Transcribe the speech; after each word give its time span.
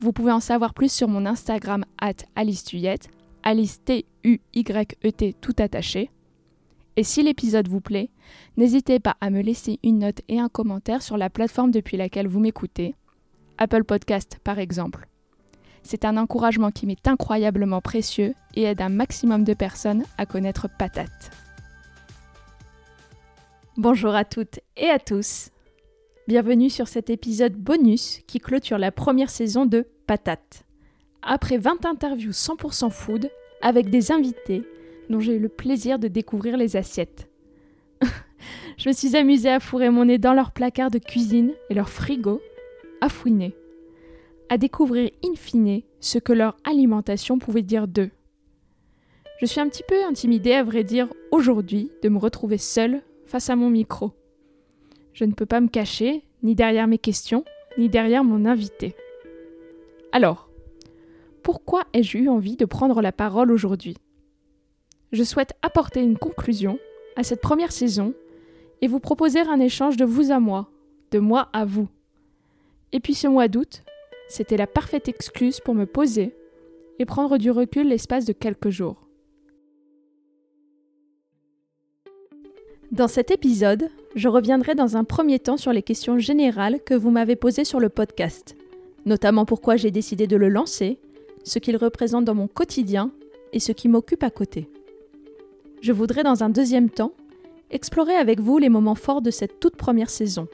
Vous 0.00 0.12
pouvez 0.12 0.32
en 0.32 0.40
savoir 0.40 0.72
plus 0.72 0.90
sur 0.90 1.08
mon 1.08 1.26
Instagram 1.26 1.84
at 2.00 2.24
Alice 2.34 2.64
Tuyette, 2.64 3.10
Alice 3.42 3.84
T-U-Y-E-T 3.84 5.34
tout 5.42 5.54
attaché. 5.58 6.10
Et 6.96 7.04
si 7.04 7.22
l'épisode 7.22 7.68
vous 7.68 7.82
plaît, 7.82 8.08
n'hésitez 8.56 8.98
pas 8.98 9.16
à 9.20 9.28
me 9.28 9.42
laisser 9.42 9.78
une 9.84 9.98
note 9.98 10.22
et 10.28 10.40
un 10.40 10.48
commentaire 10.48 11.02
sur 11.02 11.18
la 11.18 11.28
plateforme 11.28 11.70
depuis 11.70 11.98
laquelle 11.98 12.28
vous 12.28 12.40
m'écoutez, 12.40 12.94
Apple 13.58 13.84
Podcast 13.84 14.38
par 14.42 14.58
exemple. 14.58 15.06
C'est 15.82 16.06
un 16.06 16.16
encouragement 16.16 16.70
qui 16.70 16.86
m'est 16.86 17.06
incroyablement 17.06 17.82
précieux 17.82 18.34
et 18.54 18.62
aide 18.62 18.80
un 18.80 18.88
maximum 18.88 19.44
de 19.44 19.54
personnes 19.54 20.04
à 20.16 20.24
connaître 20.24 20.68
Patate. 20.78 21.30
Bonjour 23.76 24.14
à 24.14 24.24
toutes 24.24 24.60
et 24.76 24.88
à 24.88 24.98
tous. 24.98 25.50
Bienvenue 26.28 26.68
sur 26.68 26.86
cet 26.86 27.08
épisode 27.08 27.54
bonus 27.54 28.20
qui 28.26 28.40
clôture 28.40 28.76
la 28.76 28.92
première 28.92 29.30
saison 29.30 29.64
de 29.64 29.86
Patate. 30.06 30.64
Après 31.22 31.56
20 31.56 31.86
interviews 31.86 32.30
100% 32.30 32.90
food 32.90 33.30
avec 33.62 33.88
des 33.88 34.12
invités 34.12 34.62
dont 35.08 35.18
j'ai 35.18 35.36
eu 35.36 35.38
le 35.38 35.48
plaisir 35.48 35.98
de 35.98 36.08
découvrir 36.08 36.58
les 36.58 36.76
assiettes. 36.76 37.28
Je 38.76 38.88
me 38.88 38.92
suis 38.92 39.16
amusée 39.16 39.48
à 39.48 39.60
fourrer 39.60 39.88
mon 39.88 40.04
nez 40.04 40.18
dans 40.18 40.34
leurs 40.34 40.52
placards 40.52 40.90
de 40.90 40.98
cuisine 40.98 41.54
et 41.70 41.74
leurs 41.74 41.88
frigos, 41.88 42.42
à 43.00 43.08
fouiner, 43.08 43.56
à 44.50 44.58
découvrir 44.58 45.10
in 45.24 45.34
fine 45.34 45.80
ce 46.00 46.18
que 46.18 46.34
leur 46.34 46.54
alimentation 46.64 47.38
pouvait 47.38 47.62
dire 47.62 47.88
d'eux. 47.88 48.10
Je 49.40 49.46
suis 49.46 49.60
un 49.60 49.68
petit 49.70 49.84
peu 49.88 50.04
intimidée, 50.04 50.52
à 50.52 50.64
vrai 50.64 50.84
dire, 50.84 51.08
aujourd'hui, 51.30 51.90
de 52.02 52.10
me 52.10 52.18
retrouver 52.18 52.58
seule 52.58 53.00
face 53.24 53.48
à 53.48 53.56
mon 53.56 53.70
micro. 53.70 54.12
Je 55.12 55.24
ne 55.24 55.32
peux 55.32 55.46
pas 55.46 55.60
me 55.60 55.68
cacher, 55.68 56.22
ni 56.42 56.54
derrière 56.54 56.86
mes 56.86 56.98
questions, 56.98 57.44
ni 57.78 57.88
derrière 57.88 58.24
mon 58.24 58.46
invité. 58.46 58.94
Alors, 60.12 60.48
pourquoi 61.42 61.84
ai-je 61.92 62.18
eu 62.18 62.28
envie 62.28 62.56
de 62.56 62.64
prendre 62.64 63.00
la 63.00 63.12
parole 63.12 63.50
aujourd'hui? 63.50 63.96
Je 65.12 65.24
souhaite 65.24 65.54
apporter 65.62 66.02
une 66.02 66.18
conclusion 66.18 66.78
à 67.16 67.22
cette 67.22 67.40
première 67.40 67.72
saison 67.72 68.14
et 68.80 68.88
vous 68.88 69.00
proposer 69.00 69.40
un 69.40 69.60
échange 69.60 69.96
de 69.96 70.04
vous 70.04 70.30
à 70.30 70.40
moi, 70.40 70.70
de 71.10 71.18
moi 71.18 71.48
à 71.52 71.64
vous. 71.64 71.88
Et 72.92 73.00
puis 73.00 73.14
ce 73.14 73.26
mois 73.26 73.48
d'août, 73.48 73.82
c'était 74.28 74.56
la 74.56 74.66
parfaite 74.66 75.08
excuse 75.08 75.60
pour 75.60 75.74
me 75.74 75.86
poser 75.86 76.34
et 76.98 77.04
prendre 77.04 77.38
du 77.38 77.50
recul 77.50 77.88
l'espace 77.88 78.24
de 78.24 78.32
quelques 78.32 78.70
jours. 78.70 79.06
Dans 82.92 83.08
cet 83.08 83.30
épisode, 83.30 83.88
je 84.14 84.28
reviendrai 84.28 84.74
dans 84.74 84.96
un 84.96 85.04
premier 85.04 85.38
temps 85.38 85.56
sur 85.56 85.72
les 85.72 85.82
questions 85.82 86.18
générales 86.18 86.80
que 86.84 86.94
vous 86.94 87.10
m'avez 87.10 87.36
posées 87.36 87.64
sur 87.64 87.80
le 87.80 87.88
podcast, 87.88 88.56
notamment 89.06 89.44
pourquoi 89.44 89.76
j'ai 89.76 89.90
décidé 89.90 90.26
de 90.26 90.36
le 90.36 90.48
lancer, 90.48 90.98
ce 91.44 91.58
qu'il 91.58 91.76
représente 91.76 92.24
dans 92.24 92.34
mon 92.34 92.48
quotidien 92.48 93.12
et 93.52 93.60
ce 93.60 93.72
qui 93.72 93.88
m'occupe 93.88 94.22
à 94.22 94.30
côté. 94.30 94.68
Je 95.80 95.92
voudrais 95.92 96.24
dans 96.24 96.42
un 96.42 96.50
deuxième 96.50 96.90
temps 96.90 97.12
explorer 97.70 98.14
avec 98.14 98.40
vous 98.40 98.58
les 98.58 98.68
moments 98.68 98.94
forts 98.94 99.22
de 99.22 99.30
cette 99.30 99.60
toute 99.60 99.76
première 99.76 100.10
saison 100.10 100.48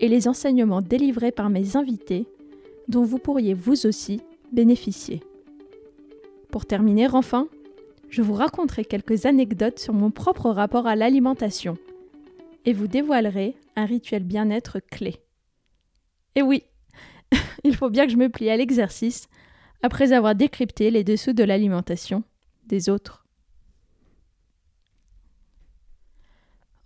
et 0.00 0.08
les 0.08 0.26
enseignements 0.26 0.82
délivrés 0.82 1.32
par 1.32 1.50
mes 1.50 1.76
invités 1.76 2.26
dont 2.88 3.04
vous 3.04 3.18
pourriez 3.18 3.54
vous 3.54 3.86
aussi 3.86 4.20
bénéficier. 4.52 5.20
Pour 6.50 6.66
terminer 6.66 7.08
enfin, 7.12 7.48
je 8.08 8.22
vous 8.22 8.34
raconterai 8.34 8.84
quelques 8.84 9.26
anecdotes 9.26 9.78
sur 9.78 9.92
mon 9.92 10.10
propre 10.10 10.50
rapport 10.50 10.86
à 10.86 10.96
l'alimentation 10.96 11.76
et 12.64 12.72
vous 12.72 12.86
dévoilerai 12.86 13.56
un 13.76 13.84
rituel 13.84 14.24
bien-être 14.24 14.80
clé. 14.80 15.16
Et 16.34 16.42
oui, 16.42 16.64
il 17.64 17.76
faut 17.76 17.90
bien 17.90 18.06
que 18.06 18.12
je 18.12 18.16
me 18.16 18.28
plie 18.28 18.50
à 18.50 18.56
l'exercice 18.56 19.28
après 19.82 20.12
avoir 20.12 20.34
décrypté 20.34 20.90
les 20.90 21.04
dessous 21.04 21.32
de 21.32 21.44
l'alimentation 21.44 22.24
des 22.66 22.88
autres. 22.88 23.26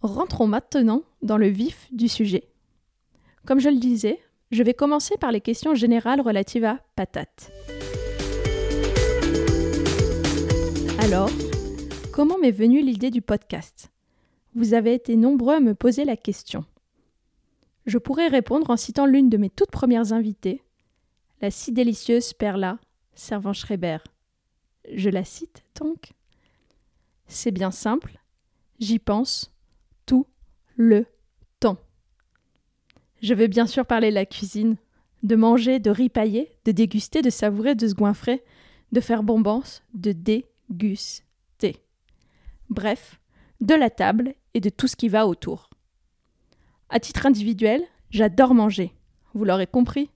Rentrons 0.01 0.47
maintenant 0.47 1.03
dans 1.23 1.39
le 1.39 1.49
vif 1.49 1.89
du 1.93 2.09
sujet. 2.09 2.49
Comme 3.47 3.61
je 3.61 3.69
le 3.69 3.79
disais, 3.79 4.21
je 4.51 4.63
vais 4.63 4.75
commencer 4.75 5.17
par 5.17 5.33
les 5.33 5.41
questions 5.41 5.75
générales 5.75 6.21
relatives 6.21 6.65
à 6.65 6.81
patates. 6.97 7.51
Alors, 11.01 11.31
comment 12.13 12.39
m'est 12.39 12.51
venue 12.51 12.83
l'idée 12.83 13.11
du 13.11 13.23
podcast? 13.23 13.91
Vous 14.59 14.75
avez 14.75 14.93
été 14.93 15.15
nombreux 15.15 15.55
à 15.55 15.61
me 15.61 15.73
poser 15.73 16.05
la 16.05 16.17
question. 16.17 16.65
Je 17.87 17.97
pourrais 17.97 18.27
répondre 18.27 18.71
en 18.71 18.77
citant 18.77 19.07
l'une 19.07 19.31
de 19.31 19.37
mes 19.37 19.51
toutes 19.51 19.71
premières 19.71 20.13
invitées, 20.13 20.65
la 21.41 21.53
si 21.53 21.71
délicieuse 21.71 22.33
Perla 22.33 22.81
Servan-Schreiber. 23.15 23.99
Je 24.93 25.11
la 25.11 25.23
cite 25.23 25.63
donc. 25.81 26.13
C'est 27.29 27.53
bien 27.53 27.71
simple, 27.71 28.19
j'y 28.81 28.99
pense 28.99 29.53
tout 30.07 30.27
le 30.75 31.07
temps. 31.61 31.79
Je 33.23 33.35
veux 33.35 33.47
bien 33.47 33.69
sûr 33.69 33.87
parler 33.87 34.11
de 34.11 34.17
la 34.17 34.27
cuisine, 34.27 34.77
de 35.23 35.37
manger, 35.37 35.79
de 35.79 35.91
ripailler, 35.91 36.51
de 36.65 36.73
déguster, 36.73 37.23
de 37.23 37.31
savourer, 37.31 37.77
de 37.77 37.87
se 37.87 37.95
goinfrer, 37.95 38.43
de 38.91 39.01
faire 39.01 39.23
bombance, 39.23 39.85
de 39.95 40.11
dé 40.11 40.47
guster. 40.69 41.77
Bref, 42.71 43.21
de 43.61 43.75
la 43.77 43.89
table 43.89 44.35
et 44.55 44.61
de 44.61 44.71
tout 44.71 44.87
ce 44.87 44.97
qui 44.97 45.09
va 45.09 45.27
autour. 45.27 45.71
À 46.89 47.01
titre 47.01 47.27
individuel, 47.27 47.83
j'adore 48.11 48.55
manger, 48.55 48.93
vous 49.35 49.45
l'aurez 49.45 49.67
compris. 49.67 50.11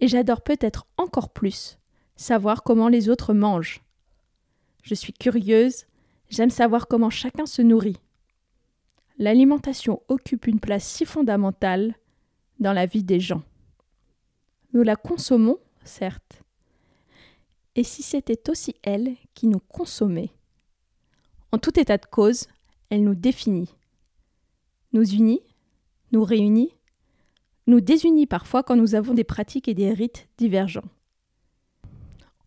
Et 0.00 0.08
j'adore 0.08 0.40
peut-être 0.42 0.86
encore 0.96 1.30
plus 1.30 1.78
savoir 2.16 2.62
comment 2.62 2.88
les 2.88 3.08
autres 3.08 3.34
mangent. 3.34 3.82
Je 4.82 4.94
suis 4.94 5.12
curieuse, 5.12 5.86
j'aime 6.28 6.50
savoir 6.50 6.86
comment 6.86 7.10
chacun 7.10 7.46
se 7.46 7.62
nourrit. 7.62 7.96
L'alimentation 9.18 10.02
occupe 10.08 10.46
une 10.46 10.60
place 10.60 10.84
si 10.84 11.04
fondamentale 11.04 11.94
dans 12.58 12.72
la 12.72 12.86
vie 12.86 13.04
des 13.04 13.20
gens. 13.20 13.42
Nous 14.72 14.82
la 14.82 14.96
consommons, 14.96 15.58
certes, 15.84 16.42
et 17.74 17.84
si 17.84 18.02
c'était 18.02 18.50
aussi 18.50 18.74
elle 18.82 19.16
qui 19.34 19.46
nous 19.46 19.60
consommait 19.60 20.30
En 21.52 21.58
tout 21.58 21.78
état 21.78 21.98
de 21.98 22.06
cause, 22.06 22.46
elle 22.90 23.04
nous 23.04 23.14
définit, 23.14 23.74
nous 24.92 25.08
unit, 25.08 25.40
nous 26.12 26.24
réunit, 26.24 26.74
nous 27.66 27.80
désunit 27.80 28.26
parfois 28.26 28.62
quand 28.62 28.76
nous 28.76 28.94
avons 28.94 29.14
des 29.14 29.24
pratiques 29.24 29.68
et 29.68 29.74
des 29.74 29.92
rites 29.92 30.28
divergents. 30.38 30.88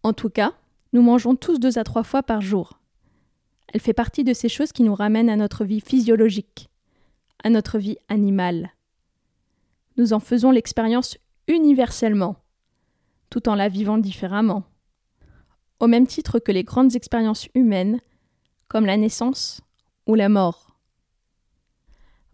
En 0.04 0.14
tout 0.14 0.30
cas, 0.30 0.54
nous 0.92 1.02
mangeons 1.02 1.36
tous 1.36 1.60
deux 1.60 1.80
à 1.80 1.84
trois 1.84 2.04
fois 2.04 2.24
par 2.24 2.42
jour. 2.42 2.80
Elle 3.70 3.80
fait 3.80 3.94
partie 3.94 4.24
de 4.24 4.34
ces 4.34 4.50
choses 4.50 4.72
qui 4.72 4.84
nous 4.84 4.94
ramènent 4.94 5.30
à 5.30 5.36
notre 5.36 5.66
vie 5.66 5.82
physiologique, 5.82 6.70
à 7.44 7.50
notre 7.50 7.80
vie 7.80 7.98
animale. 8.10 8.72
Nous 9.98 10.14
en 10.14 10.20
faisons 10.20 10.52
l'expérience 10.52 11.18
universellement, 11.48 12.36
tout 13.30 13.50
en 13.50 13.56
la 13.56 13.70
vivant 13.70 13.98
différemment 13.98 14.64
au 15.84 15.88
même 15.88 16.08
titre 16.08 16.40
que 16.40 16.54
les 16.54 16.64
grandes 16.64 16.96
expériences 16.96 17.50
humaines, 17.56 18.00
comme 18.70 18.86
la 18.86 18.96
naissance 18.96 19.60
ou 20.08 20.16
la 20.16 20.30
mort. 20.30 20.76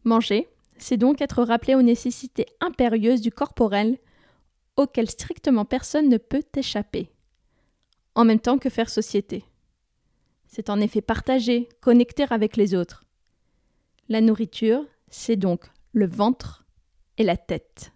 Manger, 0.04 0.48
c'est 0.78 0.98
donc 0.98 1.22
être 1.22 1.44
rappelé 1.44 1.76
aux 1.76 1.82
nécessités 1.82 2.46
impérieuses 2.62 3.22
du 3.22 3.32
corporel 3.32 3.98
auxquelles 4.78 5.10
strictement 5.10 5.66
personne 5.66 6.10
ne 6.10 6.18
peut 6.18 6.44
échapper, 6.56 7.10
en 8.16 8.24
même 8.24 8.40
temps 8.40 8.58
que 8.58 8.70
faire 8.70 8.90
société. 8.90 9.44
C'est 10.48 10.70
en 10.70 10.80
effet 10.80 11.02
partager, 11.02 11.68
connecter 11.82 12.26
avec 12.30 12.56
les 12.58 12.74
autres. 12.74 13.06
La 14.08 14.22
nourriture, 14.22 14.86
c'est 15.10 15.36
donc 15.36 15.66
le 15.92 16.08
ventre 16.08 16.66
et 17.18 17.24
la 17.24 17.38
tête. 17.38 17.92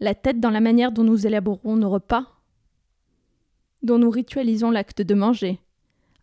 La 0.00 0.14
tête 0.14 0.40
dans 0.40 0.50
la 0.50 0.60
manière 0.60 0.92
dont 0.92 1.04
nous 1.04 1.26
élaborons 1.26 1.76
nos 1.76 1.90
repas, 1.90 2.26
dont 3.82 3.98
nous 3.98 4.10
ritualisons 4.10 4.70
l'acte 4.70 5.02
de 5.02 5.14
manger, 5.14 5.60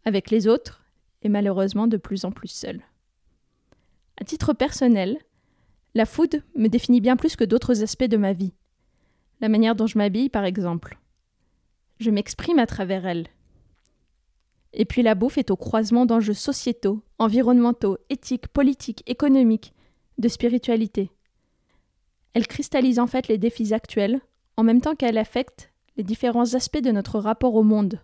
avec 0.04 0.32
les 0.32 0.48
autres 0.48 0.84
et 1.22 1.30
malheureusement 1.30 1.88
de 1.88 1.98
plus 1.98 2.26
en 2.26 2.32
plus 2.32 2.48
seuls. 2.48 2.82
À 4.20 4.24
titre 4.24 4.54
personnel, 4.54 5.18
la 5.94 6.06
food 6.06 6.44
me 6.56 6.68
définit 6.68 7.02
bien 7.02 7.16
plus 7.16 7.36
que 7.36 7.44
d'autres 7.44 7.84
aspects 7.84 8.04
de 8.04 8.18
ma 8.18 8.34
vie. 8.34 8.54
La 9.42 9.50
manière 9.50 9.76
dont 9.76 9.88
je 9.88 9.98
m'habille, 9.98 10.30
par 10.30 10.46
exemple. 10.46 11.00
Je 12.00 12.12
m'exprime 12.12 12.60
à 12.60 12.68
travers 12.68 13.06
elle, 13.06 13.28
Et 14.74 14.86
puis 14.86 15.02
la 15.02 15.16
bouffe 15.16 15.38
est 15.38 15.50
au 15.50 15.56
croisement 15.56 16.06
d'enjeux 16.06 16.34
sociétaux, 16.34 17.02
environnementaux, 17.18 17.98
éthiques, 18.10 18.48
politiques, 18.48 19.04
économiques, 19.08 19.74
de 20.18 20.28
spiritualité. 20.28 21.12
Elle 22.34 22.48
cristallise 22.48 23.00
en 23.00 23.08
fait 23.08 23.28
les 23.28 23.40
défis 23.40 23.74
actuels, 23.74 24.22
en 24.58 24.64
même 24.64 24.82
temps 24.82 24.96
qu'elle 24.96 25.18
affecte 25.18 25.72
les 25.96 26.04
différents 26.04 26.54
aspects 26.54 26.82
de 26.82 26.92
notre 26.92 27.20
rapport 27.20 27.56
au 27.56 27.64
monde, 27.64 28.00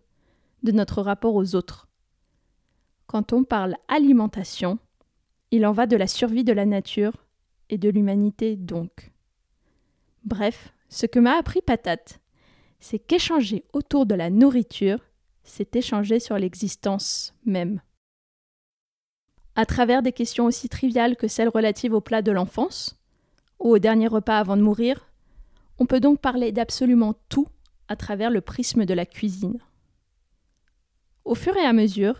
de 0.63 0.71
notre 0.71 1.01
rapport 1.01 1.36
aux 1.36 1.54
autres. 1.54 1.88
Quand 3.13 3.31
on 3.31 3.44
parle 3.44 3.75
alimentation, 3.89 4.80
il 5.51 5.68
en 5.68 5.71
va 5.71 5.86
de 5.86 5.95
la 5.95 6.07
survie 6.07 6.44
de 6.44 6.51
la 6.51 6.65
nature 6.65 7.27
et 7.69 7.77
de 7.77 7.88
l'humanité 7.88 8.56
donc. 8.56 9.12
Bref, 10.24 10.74
ce 10.89 11.06
que 11.06 11.19
m'a 11.19 11.38
appris 11.38 11.62
Patate, 11.62 12.19
c'est 12.80 12.98
qu'échanger 12.98 13.65
autour 13.71 14.07
de 14.07 14.15
la 14.15 14.31
nourriture, 14.31 14.98
c'est 15.44 15.75
échanger 15.75 16.19
sur 16.19 16.39
l'existence 16.39 17.36
même. 17.45 17.81
À 19.56 19.68
travers 19.68 20.01
des 20.01 20.12
questions 20.12 20.45
aussi 20.45 20.68
triviales 20.68 21.16
que 21.16 21.27
celles 21.27 21.50
relatives 21.50 21.94
au 21.94 22.01
plat 22.01 22.24
de 22.24 22.31
l'enfance, 22.31 23.00
ou 23.59 23.69
au 23.69 23.77
dernier 23.77 24.07
repas 24.07 24.39
avant 24.39 24.57
de 24.57 24.63
mourir, 24.63 25.07
on 25.77 25.86
peut 25.86 26.00
donc 26.00 26.19
parler 26.19 26.51
d'absolument 26.51 27.13
tout 27.30 27.48
à 27.89 27.95
travers 27.95 28.31
le 28.31 28.42
prisme 28.42 28.86
de 28.86 28.94
la 28.95 29.06
cuisine. 29.06 29.59
Au 31.25 31.36
fur 31.36 31.56
et 31.56 31.66
à 31.66 31.74
mesure, 31.74 32.18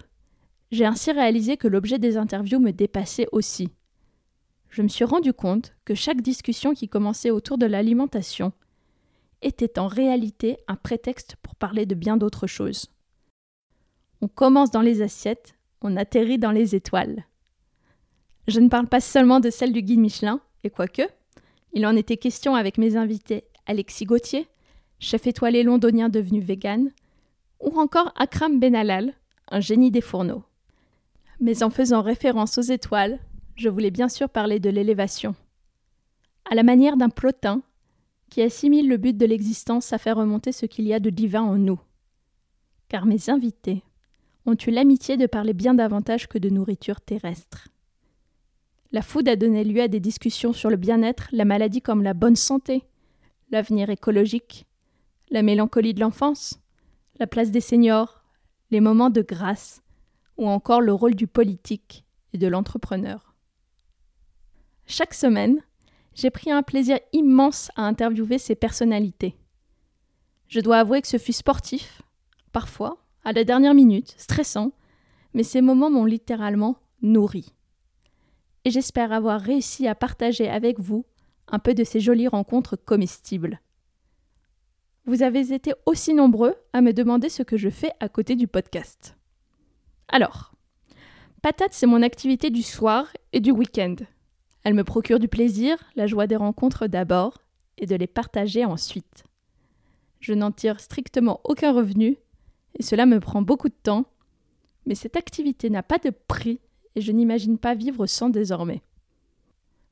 j'ai 0.74 0.86
ainsi 0.86 1.12
réalisé 1.12 1.56
que 1.56 1.68
l'objet 1.68 2.00
des 2.00 2.18
interviews 2.18 2.60
me 2.60 2.72
dépassait 2.72 3.28
aussi. 3.32 3.70
Je 4.70 4.82
me 4.82 4.88
suis 4.88 5.06
rendu 5.06 5.32
compte 5.32 5.76
que 5.86 5.94
chaque 5.94 6.22
discussion 6.22 6.74
qui 6.74 6.90
commençait 6.90 7.30
autour 7.30 7.60
de 7.60 7.68
l'alimentation 7.68 8.54
était 9.44 9.78
en 9.78 9.86
réalité 9.86 10.58
un 10.68 10.76
prétexte 10.76 11.36
pour 11.44 11.56
parler 11.56 11.86
de 11.86 11.94
bien 11.94 12.18
d'autres 12.18 12.48
choses. 12.48 12.88
On 14.22 14.28
commence 14.28 14.72
dans 14.72 14.82
les 14.82 15.04
assiettes, 15.04 15.56
on 15.84 15.96
atterrit 15.96 16.40
dans 16.40 16.52
les 16.52 16.74
étoiles. 16.74 17.28
Je 18.48 18.60
ne 18.60 18.70
parle 18.70 18.88
pas 18.88 19.02
seulement 19.02 19.40
de 19.40 19.52
celle 19.52 19.74
du 19.74 19.84
guide 19.84 20.00
Michelin, 20.00 20.42
et 20.64 20.72
quoique, 20.72 21.04
il 21.74 21.86
en 21.86 21.96
était 21.96 22.18
question 22.18 22.56
avec 22.56 22.80
mes 22.80 22.96
invités 22.96 23.44
Alexis 23.68 24.06
Gauthier, 24.06 24.48
chef 24.98 25.28
étoilé 25.28 25.62
londonien 25.62 26.10
devenu 26.10 26.42
vegan, 26.42 26.92
ou 27.60 27.78
encore 27.80 28.12
Akram 28.16 28.60
Benalal, 28.60 29.14
un 29.50 29.60
génie 29.60 29.92
des 29.92 30.02
fourneaux. 30.02 30.44
Mais 31.40 31.64
en 31.64 31.70
faisant 31.70 32.02
référence 32.02 32.58
aux 32.58 32.62
étoiles, 32.62 33.20
je 33.56 33.70
voulais 33.70 33.92
bien 33.92 34.10
sûr 34.10 34.30
parler 34.30 34.60
de 34.60 34.70
l'élévation. 34.70 35.36
À 36.50 36.56
la 36.56 36.64
manière 36.64 36.98
d'un 36.98 37.10
plotin 37.10 37.62
qui 38.30 38.42
assimile 38.42 38.90
le 38.90 38.98
but 38.98 39.16
de 39.16 39.26
l'existence 39.26 39.94
à 39.94 40.00
faire 40.00 40.18
remonter 40.18 40.52
ce 40.52 40.66
qu'il 40.66 40.88
y 40.88 40.94
a 40.94 41.00
de 41.00 41.12
divin 41.12 41.44
en 41.44 41.56
nous. 41.56 41.80
Car 42.90 43.06
mes 43.06 43.30
invités 43.30 43.84
ont 44.48 44.58
eu 44.66 44.72
l'amitié 44.72 45.18
de 45.18 45.28
parler 45.28 45.54
bien 45.54 45.76
davantage 45.76 46.28
que 46.28 46.40
de 46.40 46.50
nourriture 46.50 47.00
terrestre. 47.00 47.68
La 48.92 49.02
food 49.02 49.28
a 49.30 49.36
donné 49.36 49.64
lieu 49.64 49.82
à 49.82 49.88
des 49.88 50.00
discussions 50.00 50.52
sur 50.52 50.72
le 50.72 50.78
bien-être, 50.78 51.28
la 51.32 51.46
maladie 51.46 51.82
comme 51.82 52.02
la 52.02 52.16
bonne 52.16 52.36
santé, 52.36 52.84
l'avenir 53.52 53.92
écologique, 53.92 54.66
la 55.30 55.44
mélancolie 55.44 55.94
de 55.94 56.00
l'enfance, 56.00 56.60
la 57.20 57.28
place 57.28 57.52
des 57.52 57.62
seniors, 57.62 58.24
les 58.72 58.82
moments 58.82 59.12
de 59.12 59.22
grâce, 59.22 59.83
ou 60.38 60.48
encore 60.48 60.82
le 60.82 60.94
rôle 60.94 61.16
du 61.16 61.28
politique 61.28 62.06
et 62.34 62.38
de 62.38 62.48
l'entrepreneur. 62.48 63.36
Chaque 64.86 65.14
semaine, 65.14 65.62
j'ai 66.14 66.30
pris 66.30 66.52
un 66.52 66.64
plaisir 66.64 67.00
immense 67.12 67.72
à 67.76 67.84
interviewer 67.84 68.38
ces 68.38 68.56
personnalités. 68.56 69.36
Je 70.48 70.60
dois 70.60 70.80
avouer 70.80 71.02
que 71.02 71.08
ce 71.08 71.18
fut 71.18 71.34
sportif, 71.34 72.02
parfois, 72.52 72.98
à 73.24 73.32
la 73.32 73.44
dernière 73.44 73.74
minute, 73.74 74.14
stressant, 74.18 74.72
mais 75.34 75.44
ces 75.44 75.62
moments 75.62 75.90
m'ont 75.90 76.06
littéralement 76.06 76.78
nourri. 77.02 77.54
Et 78.66 78.72
j'espère 78.72 79.12
avoir 79.12 79.42
réussi 79.42 79.88
à 79.88 79.96
partager 79.96 80.50
avec 80.50 80.80
vous 80.80 81.06
un 81.48 81.60
peu 81.60 81.74
de 81.74 81.84
ces 81.84 82.00
jolies 82.00 82.28
rencontres 82.28 82.76
comestibles. 82.76 83.60
Vous 85.06 85.22
avez 85.22 85.54
été 85.54 85.74
aussi 85.86 86.14
nombreux 86.14 86.56
à 86.72 86.82
me 86.82 86.94
demander 86.94 87.30
ce 87.30 87.44
que 87.44 87.58
je 87.58 87.70
fais 87.70 87.92
à 88.00 88.08
côté 88.08 88.36
du 88.36 88.48
podcast. 88.48 89.18
Alors, 90.14 90.52
patate, 91.42 91.74
c'est 91.74 91.88
mon 91.88 92.04
activité 92.04 92.52
du 92.52 92.62
soir 92.62 93.08
et 93.32 93.40
du 93.40 93.50
week-end. 93.50 93.96
Elle 94.64 94.76
me 94.76 94.84
procure 94.84 95.18
du 95.18 95.28
plaisir, 95.28 95.76
la 95.96 96.06
joie 96.06 96.28
des 96.28 96.36
rencontres 96.36 96.86
d'abord, 96.86 97.40
et 97.80 97.88
de 97.88 97.96
les 97.96 98.06
partager 98.06 98.64
ensuite. 98.64 99.24
Je 100.20 100.36
n'en 100.36 100.52
tire 100.52 100.80
strictement 100.80 101.42
aucun 101.46 101.74
revenu, 101.74 102.18
et 102.78 102.84
cela 102.84 103.08
me 103.08 103.20
prend 103.20 103.42
beaucoup 103.42 103.70
de 103.70 103.80
temps, 103.82 104.06
mais 104.86 104.94
cette 104.94 105.16
activité 105.16 105.72
n'a 105.72 105.82
pas 105.82 105.98
de 105.98 106.12
prix, 106.12 106.60
et 106.94 107.02
je 107.02 107.12
n'imagine 107.12 107.58
pas 107.58 107.74
vivre 107.74 108.06
sans 108.06 108.30
désormais. 108.30 108.84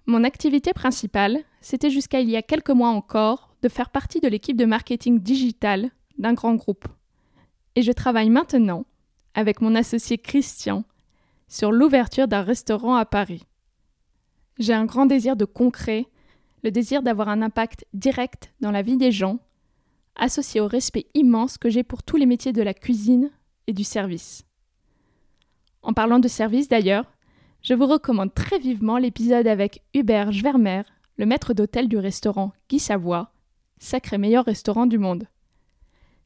Mon 0.06 0.23
activité 0.23 0.71
principale, 0.71 1.39
c'était 1.62 1.89
jusqu'à 1.89 2.19
il 2.19 2.29
y 2.29 2.38
a 2.38 2.44
quelques 2.44 2.69
mois 2.69 2.89
encore 2.89 3.56
de 3.63 3.69
faire 3.69 3.89
partie 3.89 4.19
de 4.19 4.27
l'équipe 4.27 4.56
de 4.56 4.65
marketing 4.65 5.19
digital 5.19 5.89
d'un 6.19 6.35
grand 6.35 6.53
groupe. 6.53 6.88
Et 7.75 7.81
je 7.81 7.91
travaille 7.91 8.29
maintenant, 8.29 8.85
avec 9.33 9.62
mon 9.62 9.75
associé 9.75 10.18
Christian, 10.18 10.83
sur 11.48 11.72
l'ouverture 11.72 12.28
d'un 12.28 12.44
restaurant 12.44 12.95
à 12.95 13.06
Paris. 13.06 13.45
J'ai 14.57 14.74
un 14.74 14.86
grand 14.86 15.06
désir 15.06 15.36
de 15.36 15.45
concret, 15.45 16.07
le 16.63 16.72
désir 16.72 17.01
d'avoir 17.01 17.30
un 17.30 17.42
impact 17.42 17.86
direct 17.94 18.54
dans 18.60 18.72
la 18.72 18.81
vie 18.81 18.98
des 18.98 19.12
gens, 19.12 19.39
associé 20.16 20.62
au 20.62 20.68
respect 20.68 21.07
immense 21.13 21.57
que 21.57 21.69
j'ai 21.69 21.83
pour 21.83 22.04
tous 22.04 22.18
les 22.18 22.25
métiers 22.25 22.54
de 22.54 22.62
la 22.62 22.74
cuisine 22.74 23.31
et 23.68 23.74
du 23.74 23.83
service. 23.83 24.45
En 25.81 25.94
parlant 25.94 26.19
de 26.19 26.28
service 26.28 26.68
d'ailleurs, 26.68 27.12
je 27.63 27.74
vous 27.74 27.88
recommande 27.88 28.33
très 28.33 28.60
vivement 28.60 28.98
l'épisode 28.98 29.48
avec 29.48 29.83
Hubert 29.94 30.31
Schwermer, 30.31 30.83
le 31.18 31.25
maître 31.25 31.54
d'hôtel 31.54 31.88
du 31.88 31.98
restaurant 31.98 32.54
Guy 32.69 32.80
Savoie, 32.80 33.31
sacré 33.78 34.18
meilleur 34.18 34.45
restaurant 34.45 34.86
du 34.86 34.98
monde. 34.98 35.28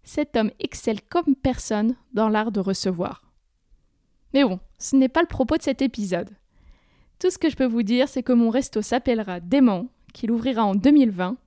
Cet 0.06 0.38
homme 0.38 0.52
excelle 0.60 1.02
comme 1.02 1.36
personne 1.36 1.96
dans 2.13 2.30
l'art 2.30 2.52
de 2.52 2.60
recevoir. 2.60 3.24
Mais 4.34 4.44
bon, 4.44 4.60
ce 4.78 4.96
n'est 4.96 5.10
pas 5.10 5.22
le 5.22 5.28
propos 5.28 5.57
de 5.57 5.63
cet 5.63 5.81
épisode. 5.81 6.30
Tout 7.19 7.31
ce 7.31 7.40
que 7.40 7.50
je 7.50 7.56
peux 7.56 7.66
vous 7.66 7.84
dire, 7.84 8.07
c'est 8.07 8.22
que 8.22 8.31
mon 8.31 8.52
resto 8.52 8.81
s'appellera 8.81 9.40
Dément, 9.40 9.88
qu'il 10.13 10.31
ouvrira 10.31 10.63
en 10.63 10.75
2020, 10.75 11.38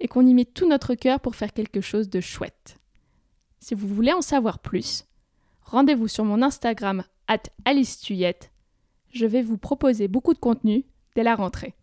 et 0.00 0.08
qu'on 0.08 0.26
y 0.26 0.34
met 0.34 0.44
tout 0.44 0.68
notre 0.68 0.94
cœur 0.94 1.20
pour 1.20 1.36
faire 1.36 1.52
quelque 1.52 1.80
chose 1.80 2.10
de 2.10 2.20
chouette. 2.20 2.78
Si 3.60 3.74
vous 3.74 3.86
voulez 3.86 4.12
en 4.12 4.22
savoir 4.22 4.58
plus, 4.58 5.04
rendez-vous 5.62 6.08
sur 6.08 6.24
mon 6.24 6.42
Instagram 6.42 7.04
at 7.28 7.42
Alice. 7.64 8.02
Je 9.12 9.26
vais 9.26 9.42
vous 9.42 9.58
proposer 9.58 10.08
beaucoup 10.08 10.34
de 10.34 10.38
contenu 10.38 10.84
dès 11.14 11.22
la 11.22 11.36
rentrée. 11.36 11.74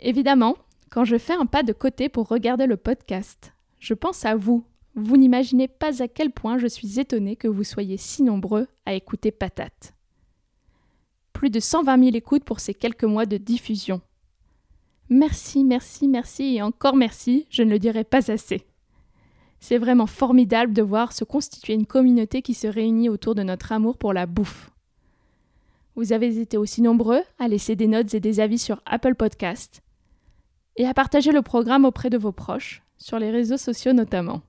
Évidemment, 0.00 0.56
quand 0.90 1.04
je 1.04 1.18
fais 1.18 1.34
un 1.34 1.46
pas 1.46 1.62
de 1.62 1.72
côté 1.72 2.08
pour 2.08 2.28
regarder 2.28 2.66
le 2.66 2.76
podcast, 2.76 3.52
je 3.78 3.94
pense 3.94 4.24
à 4.24 4.36
vous. 4.36 4.64
Vous 4.96 5.16
n'imaginez 5.16 5.68
pas 5.68 6.02
à 6.02 6.08
quel 6.08 6.30
point 6.30 6.58
je 6.58 6.66
suis 6.66 6.98
étonnée 7.00 7.36
que 7.36 7.48
vous 7.48 7.64
soyez 7.64 7.96
si 7.96 8.22
nombreux 8.22 8.66
à 8.84 8.94
écouter 8.94 9.30
Patate 9.30 9.94
plus 11.40 11.48
de 11.48 11.58
120 11.58 12.04
000 12.04 12.16
écoutes 12.16 12.44
pour 12.44 12.60
ces 12.60 12.74
quelques 12.74 13.04
mois 13.04 13.24
de 13.24 13.38
diffusion. 13.38 14.02
Merci, 15.08 15.64
merci, 15.64 16.06
merci 16.06 16.56
et 16.56 16.60
encore 16.60 16.96
merci, 16.96 17.46
je 17.48 17.62
ne 17.62 17.70
le 17.70 17.78
dirai 17.78 18.04
pas 18.04 18.30
assez. 18.30 18.66
C'est 19.58 19.78
vraiment 19.78 20.06
formidable 20.06 20.74
de 20.74 20.82
voir 20.82 21.14
se 21.14 21.24
constituer 21.24 21.72
une 21.72 21.86
communauté 21.86 22.42
qui 22.42 22.52
se 22.52 22.66
réunit 22.66 23.08
autour 23.08 23.34
de 23.34 23.42
notre 23.42 23.72
amour 23.72 23.96
pour 23.96 24.12
la 24.12 24.26
bouffe. 24.26 24.70
Vous 25.96 26.12
avez 26.12 26.38
été 26.38 26.58
aussi 26.58 26.82
nombreux 26.82 27.22
à 27.38 27.48
laisser 27.48 27.74
des 27.74 27.88
notes 27.88 28.12
et 28.12 28.20
des 28.20 28.38
avis 28.40 28.58
sur 28.58 28.82
Apple 28.84 29.14
Podcast 29.14 29.80
et 30.80 30.86
à 30.86 30.94
partager 30.94 31.30
le 31.30 31.42
programme 31.42 31.84
auprès 31.84 32.08
de 32.08 32.16
vos 32.16 32.32
proches, 32.32 32.82
sur 32.96 33.18
les 33.18 33.30
réseaux 33.30 33.58
sociaux 33.58 33.92
notamment. 33.92 34.40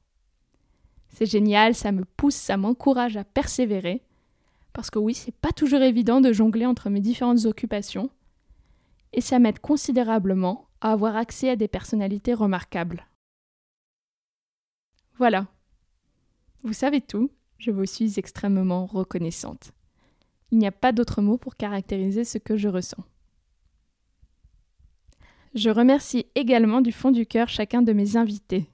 C'est 1.10 1.26
génial, 1.26 1.76
ça 1.76 1.92
me 1.92 2.06
pousse, 2.06 2.36
ça 2.36 2.56
m'encourage 2.56 3.18
à 3.18 3.26
persévérer 3.26 4.02
parce 4.72 4.90
que 4.90 4.98
oui, 4.98 5.14
c'est 5.14 5.36
pas 5.36 5.52
toujours 5.52 5.82
évident 5.82 6.22
de 6.22 6.32
jongler 6.32 6.66
entre 6.66 6.90
mes 6.90 7.02
différentes 7.02 7.44
occupations, 7.44 8.10
et 9.12 9.20
ça 9.20 9.40
m'aide 9.40 9.60
considérablement 9.60 10.70
à 10.80 10.94
avoir 10.94 11.18
accès 11.18 11.50
à 11.50 11.58
des 11.58 11.68
personnalités 11.68 12.34
remarquables. 12.34 13.06
Voilà. 15.18 15.48
Vous 16.64 16.72
savez 16.72 17.02
tout, 17.02 17.30
je 17.58 17.72
vous 17.72 17.86
suis 17.86 18.18
extrêmement 18.18 18.86
reconnaissante. 18.86 19.74
Il 20.52 20.60
n'y 20.60 20.68
a 20.68 20.72
pas 20.72 20.94
d'autre 20.94 21.22
mot 21.22 21.38
pour 21.38 21.58
caractériser 21.58 22.24
ce 22.24 22.38
que 22.38 22.56
je 22.56 22.70
ressens. 22.70 23.04
Je 25.54 25.70
remercie 25.70 26.28
également 26.36 26.80
du 26.80 26.94
fond 26.94 27.12
du 27.12 27.26
cœur 27.26 27.50
chacun 27.50 27.82
de 27.82 27.92
mes 27.92 28.16
invités. 28.16 28.70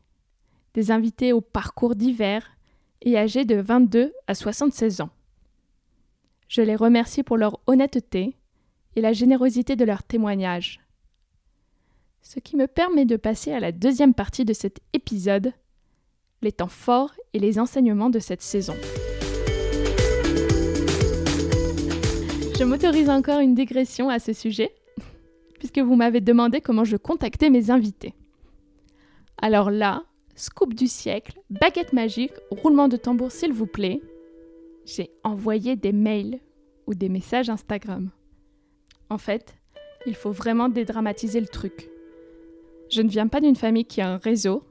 Des 0.76 0.92
invités 0.92 1.34
au 1.34 1.42
parcours 1.42 1.96
divers 1.96 2.48
et 3.02 3.18
âgés 3.18 3.46
de 3.46 3.56
22 3.56 4.14
à 4.28 4.36
76 4.36 5.02
ans. 5.02 5.10
Je 6.48 6.62
les 6.62 6.76
remercie 6.76 7.24
pour 7.24 7.38
leur 7.38 7.60
honnêteté 7.66 8.36
et 8.96 9.02
la 9.02 9.12
générosité 9.12 9.76
de 9.76 9.86
leurs 9.86 10.04
témoignages. 10.04 10.80
Ce 12.22 12.40
qui 12.40 12.56
me 12.56 12.68
permet 12.68 13.06
de 13.06 13.18
passer 13.18 13.54
à 13.54 13.60
la 13.60 13.72
deuxième 13.72 14.14
partie 14.14 14.46
de 14.46 14.54
cet 14.54 14.80
épisode, 14.94 15.54
les 16.44 16.52
temps 16.52 16.68
forts 16.68 17.14
et 17.34 17.40
les 17.40 17.58
enseignements 17.58 18.12
de 18.12 18.20
cette 18.20 18.44
saison. 18.44 18.76
Je 22.58 22.64
m'autorise 22.64 23.10
encore 23.10 23.40
une 23.40 23.56
digression 23.56 24.10
à 24.10 24.20
ce 24.20 24.34
sujet, 24.34 24.74
puisque 25.60 25.80
vous 25.80 25.96
m'avez 25.96 26.22
demandé 26.22 26.62
comment 26.62 26.84
je 26.84 26.98
contactais 26.98 27.50
mes 27.50 27.72
invités. 27.72 28.14
Alors 29.38 29.70
là, 29.70 30.04
scoop 30.36 30.74
du 30.74 30.88
siècle, 30.88 31.40
baguette 31.50 31.94
magique, 31.94 32.34
roulement 32.52 32.88
de 32.88 32.98
tambour 32.98 33.32
s'il 33.32 33.54
vous 33.54 33.68
plaît, 33.68 34.02
j'ai 34.86 35.12
envoyé 35.24 35.76
des 35.76 35.92
mails 35.92 36.40
ou 36.88 36.94
des 36.94 37.10
messages 37.10 37.50
Instagram. 37.50 38.10
En 39.10 39.18
fait, 39.18 39.56
il 40.06 40.16
faut 40.16 40.32
vraiment 40.32 40.70
dédramatiser 40.70 41.40
le 41.40 41.48
truc. 41.48 41.90
Je 42.90 43.02
ne 43.02 43.10
viens 43.10 43.28
pas 43.28 43.42
d'une 43.42 43.56
famille 43.56 43.86
qui 43.86 44.02
a 44.02 44.10
un 44.10 44.18
réseau, 44.18 44.64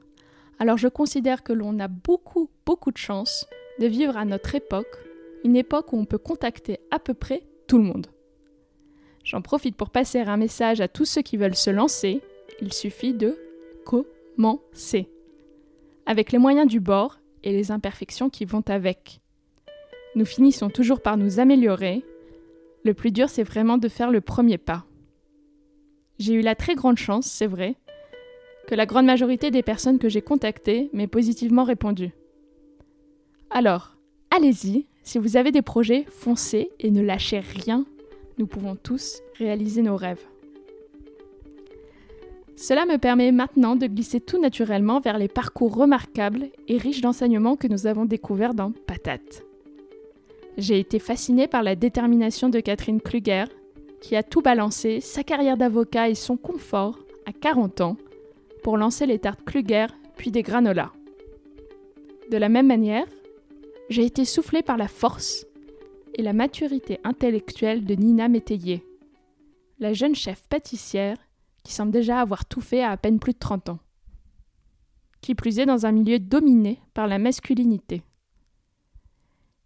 alors 0.59 0.77
je 0.77 0.87
considère 0.87 1.43
que 1.43 1.53
l'on 1.53 1.79
a 1.79 1.87
beaucoup, 1.87 2.49
beaucoup 2.65 2.91
de 2.91 2.97
chance 2.97 3.45
de 3.79 3.85
vivre 3.85 4.17
à 4.17 4.25
notre 4.25 4.55
époque, 4.55 4.97
une 5.43 5.55
époque 5.55 5.93
où 5.93 5.97
on 5.97 6.05
peut 6.05 6.17
contacter 6.17 6.79
à 6.89 6.97
peu 6.97 7.13
près 7.13 7.43
tout 7.67 7.77
le 7.77 7.83
monde. 7.83 8.07
J'en 9.27 9.41
profite 9.41 9.75
pour 9.75 9.89
passer 9.89 10.19
un 10.19 10.37
message 10.37 10.79
à 10.79 10.87
tous 10.87 11.03
ceux 11.03 11.21
qui 11.21 11.35
veulent 11.35 11.53
se 11.53 11.69
lancer. 11.69 12.21
Il 12.61 12.71
suffit 12.71 13.13
de 13.13 13.37
commencer. 13.83 15.09
Avec 16.05 16.31
les 16.31 16.37
moyens 16.37 16.65
du 16.65 16.79
bord 16.79 17.19
et 17.43 17.51
les 17.51 17.69
imperfections 17.71 18.29
qui 18.29 18.45
vont 18.45 18.63
avec. 18.69 19.19
Nous 20.15 20.23
finissons 20.23 20.69
toujours 20.69 21.01
par 21.01 21.17
nous 21.17 21.41
améliorer. 21.41 22.05
Le 22.85 22.93
plus 22.93 23.11
dur, 23.11 23.27
c'est 23.27 23.43
vraiment 23.43 23.77
de 23.77 23.89
faire 23.89 24.11
le 24.11 24.21
premier 24.21 24.57
pas. 24.57 24.85
J'ai 26.19 26.35
eu 26.35 26.41
la 26.41 26.55
très 26.55 26.75
grande 26.75 26.97
chance, 26.97 27.25
c'est 27.25 27.47
vrai, 27.47 27.75
que 28.69 28.75
la 28.75 28.85
grande 28.85 29.07
majorité 29.07 29.51
des 29.51 29.61
personnes 29.61 29.99
que 29.99 30.07
j'ai 30.07 30.21
contactées 30.21 30.89
m'aient 30.93 31.05
positivement 31.05 31.65
répondu. 31.65 32.11
Alors, 33.49 33.97
allez-y, 34.31 34.85
si 35.03 35.19
vous 35.19 35.35
avez 35.35 35.51
des 35.51 35.61
projets, 35.61 36.05
foncez 36.09 36.69
et 36.79 36.91
ne 36.91 37.01
lâchez 37.01 37.41
rien. 37.41 37.85
Nous 38.37 38.47
pouvons 38.47 38.75
tous 38.75 39.21
réaliser 39.37 39.81
nos 39.81 39.95
rêves. 39.95 40.23
Cela 42.55 42.85
me 42.85 42.97
permet 42.97 43.31
maintenant 43.31 43.75
de 43.75 43.87
glisser 43.87 44.19
tout 44.19 44.39
naturellement 44.39 44.99
vers 44.99 45.17
les 45.17 45.27
parcours 45.27 45.75
remarquables 45.75 46.47
et 46.67 46.77
riches 46.77 47.01
d'enseignements 47.01 47.55
que 47.55 47.67
nous 47.67 47.87
avons 47.87 48.05
découverts 48.05 48.53
dans 48.53 48.71
Patate. 48.71 49.43
J'ai 50.57 50.79
été 50.79 50.97
fascinée 50.97 51.47
par 51.47 51.61
la 51.61 51.75
détermination 51.75 52.49
de 52.49 52.59
Catherine 52.59 53.01
Kluger, 53.01 53.45
qui 54.01 54.15
a 54.15 54.23
tout 54.23 54.41
balancé, 54.41 55.01
sa 55.01 55.23
carrière 55.23 55.57
d'avocat 55.57 56.09
et 56.09 56.15
son 56.15 56.35
confort, 56.35 56.99
à 57.25 57.31
40 57.31 57.81
ans, 57.81 57.97
pour 58.63 58.77
lancer 58.77 59.05
les 59.05 59.19
tartes 59.19 59.43
Kluger, 59.45 59.87
puis 60.15 60.31
des 60.31 60.41
granolas. 60.43 60.91
De 62.31 62.37
la 62.37 62.49
même 62.49 62.67
manière, 62.67 63.05
j'ai 63.89 64.05
été 64.05 64.25
soufflée 64.25 64.63
par 64.63 64.77
la 64.77 64.87
force 64.87 65.45
et 66.17 66.23
la 66.23 66.33
maturité 66.33 66.99
intellectuelle 67.03 67.85
de 67.85 67.93
Nina 67.93 68.27
Métayer, 68.27 68.83
la 69.79 69.93
jeune 69.93 70.15
chef 70.15 70.41
pâtissière 70.49 71.17
qui 71.63 71.71
semble 71.71 71.91
déjà 71.91 72.19
avoir 72.19 72.45
tout 72.45 72.61
fait 72.61 72.81
à 72.81 72.91
à 72.91 72.97
peine 72.97 73.19
plus 73.19 73.33
de 73.33 73.39
30 73.39 73.69
ans. 73.69 73.79
Qui 75.21 75.35
plus 75.35 75.59
est 75.59 75.65
dans 75.65 75.85
un 75.85 75.91
milieu 75.91 76.17
dominé 76.17 76.81
par 76.93 77.07
la 77.07 77.19
masculinité. 77.19 78.01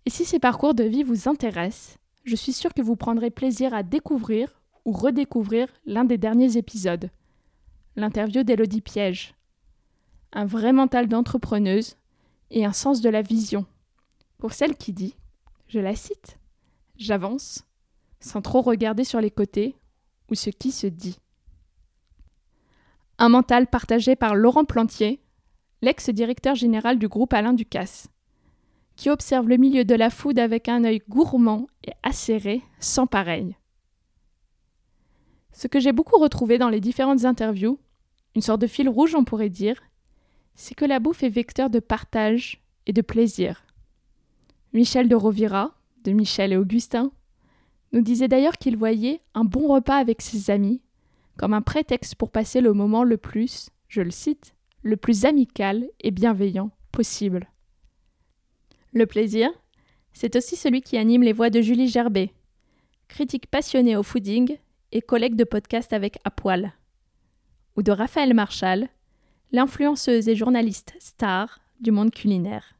Et 0.05 0.09
si 0.09 0.25
ces 0.25 0.39
parcours 0.39 0.73
de 0.73 0.83
vie 0.83 1.03
vous 1.03 1.29
intéressent, 1.29 1.97
je 2.25 2.35
suis 2.35 2.53
sûre 2.53 2.73
que 2.73 2.81
vous 2.81 2.95
prendrez 2.95 3.29
plaisir 3.29 3.73
à 3.73 3.83
découvrir 3.83 4.61
ou 4.83 4.91
redécouvrir 4.91 5.67
l'un 5.85 6.03
des 6.03 6.17
derniers 6.17 6.57
épisodes, 6.57 7.09
l'interview 7.95 8.43
d'Élodie 8.43 8.81
Piège. 8.81 9.35
Un 10.33 10.45
vrai 10.45 10.73
mental 10.73 11.07
d'entrepreneuse 11.07 11.95
et 12.49 12.65
un 12.65 12.73
sens 12.73 12.99
de 13.01 13.09
la 13.09 13.21
vision. 13.21 13.65
Pour 14.37 14.53
celle 14.53 14.75
qui 14.75 14.91
dit, 14.91 15.15
je 15.67 15.79
la 15.79 15.95
cite, 15.95 16.39
j'avance, 17.01 17.63
sans 18.19 18.41
trop 18.41 18.61
regarder 18.61 19.03
sur 19.03 19.21
les 19.21 19.31
côtés 19.31 19.75
ou 20.29 20.35
ce 20.35 20.49
qui 20.49 20.71
se 20.71 20.87
dit. 20.87 21.17
Un 23.17 23.29
mental 23.29 23.67
partagé 23.67 24.15
par 24.15 24.35
Laurent 24.35 24.65
Plantier, 24.65 25.21
l'ex-directeur 25.81 26.55
général 26.55 26.99
du 26.99 27.07
groupe 27.07 27.33
Alain 27.33 27.53
Ducasse, 27.53 28.07
qui 28.95 29.09
observe 29.09 29.47
le 29.47 29.57
milieu 29.57 29.85
de 29.85 29.95
la 29.95 30.09
food 30.09 30.39
avec 30.39 30.69
un 30.69 30.83
œil 30.83 31.01
gourmand 31.09 31.67
et 31.83 31.91
acéré, 32.03 32.61
sans 32.79 33.07
pareil. 33.07 33.55
Ce 35.51 35.67
que 35.67 35.79
j'ai 35.79 35.91
beaucoup 35.91 36.17
retrouvé 36.17 36.57
dans 36.57 36.69
les 36.69 36.79
différentes 36.79 37.25
interviews, 37.25 37.79
une 38.35 38.41
sorte 38.41 38.61
de 38.61 38.67
fil 38.67 38.87
rouge 38.87 39.15
on 39.15 39.23
pourrait 39.23 39.49
dire, 39.49 39.81
c'est 40.55 40.75
que 40.75 40.85
la 40.85 40.99
bouffe 40.99 41.23
est 41.23 41.29
vecteur 41.29 41.69
de 41.69 41.79
partage 41.79 42.61
et 42.85 42.93
de 42.93 43.01
plaisir. 43.01 43.65
Michel 44.73 45.09
de 45.09 45.15
Rovira, 45.15 45.75
de 46.03 46.11
Michel 46.11 46.53
et 46.53 46.57
Augustin, 46.57 47.11
nous 47.91 48.01
disait 48.01 48.27
d'ailleurs 48.27 48.57
qu'il 48.57 48.77
voyait 48.77 49.21
un 49.33 49.43
bon 49.43 49.67
repas 49.67 49.97
avec 49.97 50.21
ses 50.21 50.49
amis 50.49 50.81
comme 51.37 51.53
un 51.53 51.61
prétexte 51.61 52.15
pour 52.15 52.29
passer 52.29 52.61
le 52.61 52.73
moment 52.73 53.03
le 53.03 53.17
plus, 53.17 53.69
je 53.87 54.01
le 54.01 54.11
cite, 54.11 54.53
le 54.83 54.97
plus 54.97 55.25
amical 55.25 55.87
et 55.99 56.11
bienveillant 56.11 56.71
possible. 56.91 57.49
Le 58.93 59.05
plaisir, 59.05 59.49
c'est 60.13 60.35
aussi 60.35 60.55
celui 60.55 60.81
qui 60.81 60.97
anime 60.97 61.23
les 61.23 61.33
voix 61.33 61.49
de 61.49 61.61
Julie 61.61 61.87
Gerbet, 61.87 62.33
critique 63.07 63.47
passionnée 63.47 63.95
au 63.95 64.03
fooding 64.03 64.57
et 64.91 65.01
collègue 65.01 65.35
de 65.35 65.43
podcast 65.43 65.93
avec 65.93 66.19
Apoil, 66.23 66.73
ou 67.75 67.83
de 67.83 67.91
Raphaël 67.91 68.33
Marchal, 68.33 68.89
l'influenceuse 69.51 70.27
et 70.27 70.35
journaliste 70.35 70.93
star 70.99 71.59
du 71.79 71.91
monde 71.91 72.11
culinaire. 72.11 72.75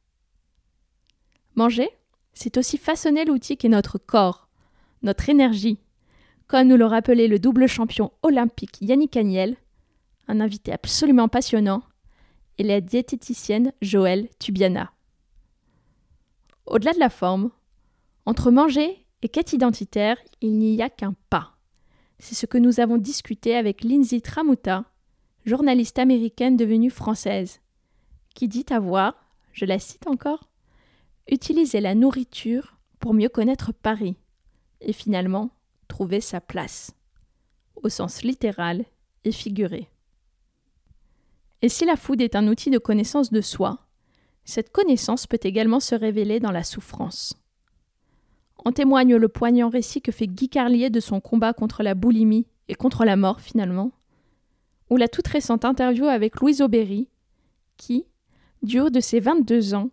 Manger, 1.55 1.89
c'est 2.33 2.57
aussi 2.57 2.77
façonner 2.77 3.25
l'outil 3.25 3.57
qu'est 3.57 3.69
notre 3.69 3.97
corps, 3.97 4.47
notre 5.01 5.29
énergie, 5.29 5.79
comme 6.47 6.67
nous 6.67 6.77
le 6.77 6.85
rappelait 6.85 7.27
le 7.27 7.39
double 7.39 7.67
champion 7.67 8.11
olympique 8.23 8.77
Yannick 8.81 9.15
Agnel, 9.17 9.55
un 10.27 10.39
invité 10.39 10.71
absolument 10.71 11.27
passionnant, 11.27 11.83
et 12.57 12.63
la 12.63 12.81
diététicienne 12.81 13.73
Joëlle 13.81 14.29
Tubiana. 14.39 14.91
Au-delà 16.65 16.93
de 16.93 17.00
la 17.00 17.09
forme, 17.09 17.51
entre 18.25 18.51
manger 18.51 19.05
et 19.21 19.29
quête 19.29 19.53
identitaire, 19.53 20.17
il 20.41 20.57
n'y 20.57 20.81
a 20.81 20.89
qu'un 20.89 21.15
pas. 21.29 21.57
C'est 22.19 22.35
ce 22.35 22.45
que 22.45 22.57
nous 22.57 22.79
avons 22.79 22.97
discuté 22.97 23.55
avec 23.55 23.83
Lindsay 23.83 24.21
Tramuta, 24.21 24.85
journaliste 25.45 25.97
américaine 25.97 26.55
devenue 26.55 26.91
française, 26.91 27.61
qui 28.35 28.47
dit 28.47 28.65
avoir, 28.69 29.15
je 29.53 29.65
la 29.65 29.79
cite 29.79 30.05
encore, 30.05 30.50
utiliser 31.31 31.79
la 31.79 31.95
nourriture 31.95 32.77
pour 33.00 33.13
mieux 33.13 33.29
connaître 33.29 33.71
Paris, 33.71 34.15
et 34.81 34.93
finalement 34.93 35.50
trouver 35.88 36.21
sa 36.21 36.41
place, 36.41 36.93
au 37.75 37.89
sens 37.89 38.23
littéral 38.23 38.85
et 39.23 39.31
figuré. 39.31 39.89
Et 41.61 41.69
si 41.69 41.85
la 41.85 41.95
food 41.95 42.21
est 42.21 42.35
un 42.35 42.47
outil 42.47 42.69
de 42.69 42.77
connaissance 42.77 43.31
de 43.31 43.41
soi, 43.41 43.79
cette 44.43 44.71
connaissance 44.71 45.27
peut 45.27 45.39
également 45.43 45.79
se 45.79 45.95
révéler 45.95 46.39
dans 46.39 46.51
la 46.51 46.63
souffrance. 46.63 47.35
En 48.63 48.71
témoigne 48.71 49.15
le 49.15 49.27
poignant 49.27 49.69
récit 49.69 50.01
que 50.01 50.11
fait 50.11 50.27
Guy 50.27 50.50
Carlier 50.50 50.89
de 50.89 51.00
son 51.00 51.19
combat 51.19 51.53
contre 51.53 51.83
la 51.83 51.95
boulimie 51.95 52.47
et 52.67 52.75
contre 52.75 53.05
la 53.05 53.15
mort 53.15 53.41
finalement, 53.41 53.91
ou 54.89 54.97
la 54.97 55.07
toute 55.07 55.27
récente 55.27 55.65
interview 55.65 56.05
avec 56.05 56.39
Louise 56.41 56.61
Aubéry, 56.61 57.07
qui, 57.77 58.05
du 58.61 58.79
haut 58.79 58.89
de 58.89 59.00
ses 59.00 59.19
22 59.19 59.73
ans, 59.73 59.89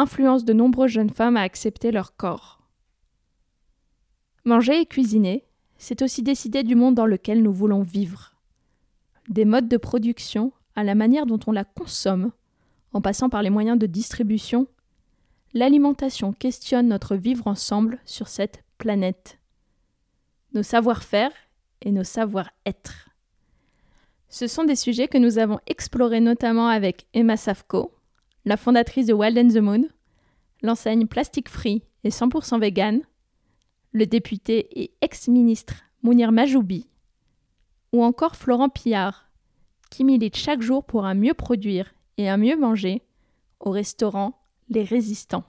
influence 0.00 0.46
de 0.46 0.54
nombreuses 0.54 0.92
jeunes 0.92 1.10
femmes 1.10 1.36
à 1.36 1.42
accepter 1.42 1.92
leur 1.92 2.16
corps. 2.16 2.58
Manger 4.44 4.80
et 4.80 4.86
cuisiner, 4.86 5.44
c'est 5.76 6.00
aussi 6.00 6.22
décider 6.22 6.62
du 6.62 6.74
monde 6.74 6.94
dans 6.94 7.06
lequel 7.06 7.42
nous 7.42 7.52
voulons 7.52 7.82
vivre. 7.82 8.34
Des 9.28 9.44
modes 9.44 9.68
de 9.68 9.76
production 9.76 10.52
à 10.74 10.84
la 10.84 10.94
manière 10.94 11.26
dont 11.26 11.38
on 11.46 11.52
la 11.52 11.64
consomme, 11.64 12.32
en 12.94 13.02
passant 13.02 13.28
par 13.28 13.42
les 13.42 13.50
moyens 13.50 13.78
de 13.78 13.86
distribution, 13.86 14.66
l'alimentation 15.52 16.32
questionne 16.32 16.88
notre 16.88 17.16
vivre 17.16 17.46
ensemble 17.46 17.98
sur 18.06 18.28
cette 18.28 18.64
planète. 18.78 19.38
Nos 20.54 20.62
savoir-faire 20.62 21.32
et 21.82 21.92
nos 21.92 22.04
savoir-être. 22.04 23.10
Ce 24.30 24.46
sont 24.46 24.64
des 24.64 24.76
sujets 24.76 25.08
que 25.08 25.18
nous 25.18 25.38
avons 25.38 25.58
explorés 25.66 26.20
notamment 26.20 26.68
avec 26.68 27.06
Emma 27.12 27.36
Safko, 27.36 27.92
la 28.44 28.56
fondatrice 28.56 29.06
de 29.06 29.12
Wild 29.12 29.38
and 29.38 29.48
the 29.48 29.62
Moon, 29.62 29.84
l'enseigne 30.62 31.06
Plastic 31.06 31.48
Free 31.48 31.82
et 32.04 32.10
100% 32.10 32.60
vegan, 32.60 33.02
le 33.92 34.06
député 34.06 34.80
et 34.80 34.92
ex-ministre 35.00 35.82
Mounir 36.02 36.32
Majoubi, 36.32 36.88
ou 37.92 38.02
encore 38.02 38.36
Florent 38.36 38.68
Pillard, 38.68 39.30
qui 39.90 40.04
milite 40.04 40.36
chaque 40.36 40.62
jour 40.62 40.84
pour 40.84 41.04
un 41.04 41.14
mieux 41.14 41.34
produire 41.34 41.92
et 42.16 42.28
un 42.28 42.36
mieux 42.36 42.56
manger 42.56 43.02
au 43.58 43.70
restaurant 43.70 44.40
Les 44.68 44.84
Résistants. 44.84 45.44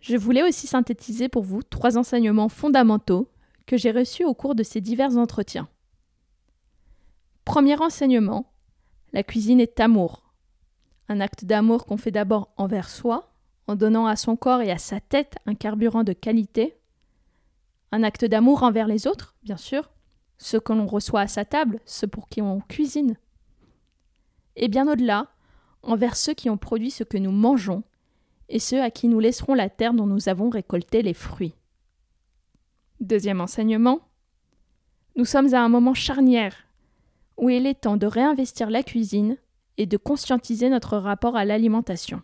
Je 0.00 0.16
voulais 0.16 0.42
aussi 0.42 0.66
synthétiser 0.66 1.28
pour 1.28 1.42
vous 1.42 1.62
trois 1.62 1.98
enseignements 1.98 2.48
fondamentaux 2.48 3.28
que 3.66 3.76
j'ai 3.76 3.90
reçus 3.90 4.24
au 4.24 4.34
cours 4.34 4.54
de 4.54 4.62
ces 4.62 4.80
divers 4.80 5.16
entretiens. 5.16 5.68
Premier 7.44 7.80
enseignement, 7.80 8.52
la 9.12 9.22
cuisine 9.22 9.60
est 9.60 9.80
amour. 9.80 10.25
Un 11.08 11.20
acte 11.20 11.44
d'amour 11.44 11.86
qu'on 11.86 11.96
fait 11.96 12.10
d'abord 12.10 12.52
envers 12.56 12.88
soi, 12.88 13.32
en 13.66 13.76
donnant 13.76 14.06
à 14.06 14.16
son 14.16 14.36
corps 14.36 14.62
et 14.62 14.70
à 14.70 14.78
sa 14.78 15.00
tête 15.00 15.36
un 15.46 15.54
carburant 15.54 16.04
de 16.04 16.12
qualité, 16.12 16.76
un 17.92 18.02
acte 18.02 18.24
d'amour 18.24 18.62
envers 18.62 18.88
les 18.88 19.06
autres, 19.06 19.34
bien 19.42 19.56
sûr, 19.56 19.90
ceux 20.38 20.60
que 20.60 20.72
l'on 20.72 20.86
reçoit 20.86 21.22
à 21.22 21.28
sa 21.28 21.44
table, 21.44 21.80
ceux 21.84 22.06
pour 22.06 22.28
qui 22.28 22.42
on 22.42 22.60
cuisine, 22.60 23.16
et 24.56 24.68
bien 24.68 24.90
au-delà, 24.90 25.28
envers 25.82 26.16
ceux 26.16 26.34
qui 26.34 26.50
ont 26.50 26.56
produit 26.56 26.90
ce 26.90 27.04
que 27.04 27.18
nous 27.18 27.30
mangeons, 27.30 27.82
et 28.48 28.58
ceux 28.58 28.82
à 28.82 28.90
qui 28.90 29.08
nous 29.08 29.20
laisserons 29.20 29.54
la 29.54 29.68
terre 29.68 29.94
dont 29.94 30.06
nous 30.06 30.28
avons 30.28 30.50
récolté 30.50 31.02
les 31.02 31.14
fruits. 31.14 31.54
Deuxième 33.00 33.40
enseignement, 33.40 34.00
nous 35.16 35.24
sommes 35.24 35.52
à 35.54 35.60
un 35.60 35.68
moment 35.68 35.94
charnière 35.94 36.54
où 37.36 37.50
il 37.50 37.66
est 37.66 37.82
temps 37.82 37.96
de 37.96 38.06
réinvestir 38.06 38.70
la 38.70 38.82
cuisine 38.82 39.36
et 39.78 39.86
de 39.86 39.96
conscientiser 39.96 40.68
notre 40.68 40.96
rapport 40.96 41.36
à 41.36 41.44
l'alimentation. 41.44 42.22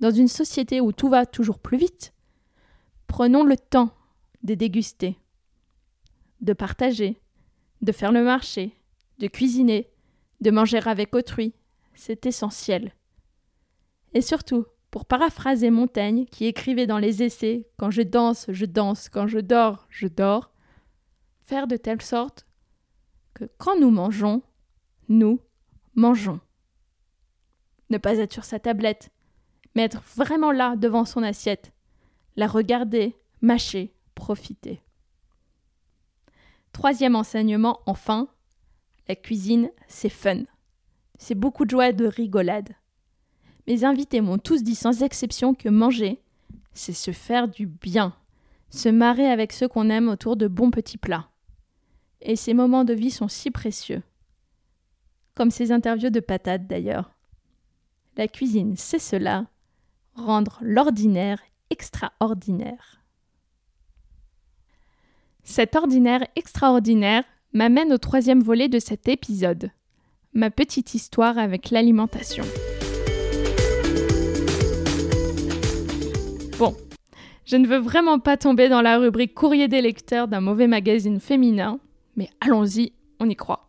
Dans 0.00 0.10
une 0.10 0.28
société 0.28 0.80
où 0.80 0.92
tout 0.92 1.08
va 1.08 1.26
toujours 1.26 1.58
plus 1.58 1.78
vite, 1.78 2.12
prenons 3.06 3.44
le 3.44 3.56
temps 3.56 3.90
de 4.42 4.54
déguster, 4.54 5.18
de 6.40 6.52
partager, 6.52 7.20
de 7.82 7.92
faire 7.92 8.12
le 8.12 8.22
marché, 8.22 8.72
de 9.18 9.26
cuisiner, 9.26 9.90
de 10.40 10.50
manger 10.50 10.80
avec 10.86 11.14
autrui. 11.14 11.52
C'est 11.94 12.26
essentiel. 12.26 12.94
Et 14.14 14.20
surtout, 14.20 14.66
pour 14.90 15.04
paraphraser 15.04 15.70
Montaigne, 15.70 16.26
qui 16.26 16.46
écrivait 16.46 16.86
dans 16.86 16.98
les 16.98 17.22
essais 17.22 17.68
Quand 17.76 17.90
je 17.90 18.02
danse, 18.02 18.46
je 18.48 18.64
danse, 18.64 19.08
quand 19.08 19.26
je 19.26 19.38
dors, 19.38 19.86
je 19.90 20.06
dors, 20.06 20.52
faire 21.40 21.66
de 21.66 21.76
telle 21.76 22.02
sorte 22.02 22.46
que 23.34 23.44
quand 23.58 23.78
nous 23.78 23.90
mangeons, 23.90 24.42
nous 25.08 25.40
mangeons. 25.94 26.40
Ne 27.90 27.98
pas 27.98 28.18
être 28.18 28.32
sur 28.32 28.44
sa 28.44 28.58
tablette, 28.58 29.10
mais 29.74 29.82
être 29.82 30.02
vraiment 30.16 30.52
là 30.52 30.76
devant 30.76 31.04
son 31.04 31.22
assiette, 31.22 31.72
la 32.36 32.46
regarder, 32.46 33.16
mâcher, 33.40 33.92
profiter. 34.14 34.80
Troisième 36.72 37.16
enseignement, 37.16 37.80
enfin, 37.86 38.28
la 39.08 39.16
cuisine, 39.16 39.70
c'est 39.88 40.08
fun. 40.08 40.42
C'est 41.18 41.34
beaucoup 41.34 41.64
de 41.64 41.70
joie 41.70 41.88
et 41.88 41.92
de 41.92 42.06
rigolade. 42.06 42.74
Mes 43.66 43.84
invités 43.84 44.20
m'ont 44.20 44.38
tous 44.38 44.62
dit 44.62 44.74
sans 44.74 45.02
exception 45.02 45.54
que 45.54 45.68
manger, 45.68 46.20
c'est 46.72 46.92
se 46.92 47.10
faire 47.10 47.48
du 47.48 47.66
bien, 47.66 48.14
se 48.70 48.88
marrer 48.88 49.26
avec 49.26 49.52
ceux 49.52 49.68
qu'on 49.68 49.90
aime 49.90 50.08
autour 50.08 50.36
de 50.36 50.46
bons 50.46 50.70
petits 50.70 50.98
plats. 50.98 51.28
Et 52.20 52.36
ces 52.36 52.54
moments 52.54 52.84
de 52.84 52.94
vie 52.94 53.10
sont 53.10 53.28
si 53.28 53.50
précieux. 53.50 54.02
Comme 55.38 55.52
ces 55.52 55.70
interviews 55.70 56.10
de 56.10 56.18
patates 56.18 56.66
d'ailleurs. 56.66 57.12
La 58.16 58.26
cuisine, 58.26 58.74
c'est 58.76 58.98
cela, 58.98 59.46
rendre 60.16 60.58
l'ordinaire 60.62 61.40
extraordinaire. 61.70 63.04
Cet 65.44 65.76
ordinaire 65.76 66.26
extraordinaire 66.34 67.22
m'amène 67.52 67.92
au 67.92 67.98
troisième 67.98 68.42
volet 68.42 68.68
de 68.68 68.80
cet 68.80 69.06
épisode, 69.06 69.70
ma 70.32 70.50
petite 70.50 70.94
histoire 70.94 71.38
avec 71.38 71.70
l'alimentation. 71.70 72.42
Bon, 76.58 76.74
je 77.44 77.54
ne 77.54 77.68
veux 77.68 77.78
vraiment 77.78 78.18
pas 78.18 78.36
tomber 78.36 78.68
dans 78.68 78.82
la 78.82 78.98
rubrique 78.98 79.34
courrier 79.34 79.68
des 79.68 79.82
lecteurs 79.82 80.26
d'un 80.26 80.40
mauvais 80.40 80.66
magazine 80.66 81.20
féminin, 81.20 81.78
mais 82.16 82.28
allons-y, 82.40 82.90
on 83.20 83.28
y 83.30 83.36
croit. 83.36 83.67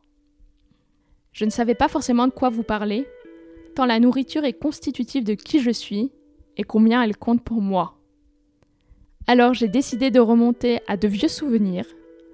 Je 1.39 1.45
ne 1.45 1.51
savais 1.51 1.73
pas 1.73 1.87
forcément 1.87 2.27
de 2.27 2.33
quoi 2.33 2.49
vous 2.49 2.63
parler, 2.63 3.07
tant 3.73 3.85
la 3.85 4.01
nourriture 4.01 4.43
est 4.43 4.59
constitutive 4.59 5.23
de 5.23 5.35
qui 5.35 5.61
je 5.61 5.71
suis 5.71 6.11
et 6.57 6.63
combien 6.63 7.01
elle 7.01 7.15
compte 7.15 7.41
pour 7.41 7.61
moi. 7.61 7.95
Alors 9.25 9.53
j'ai 9.53 9.69
décidé 9.69 10.11
de 10.11 10.19
remonter 10.19 10.81
à 10.85 10.97
de 10.97 11.07
vieux 11.07 11.29
souvenirs, 11.29 11.85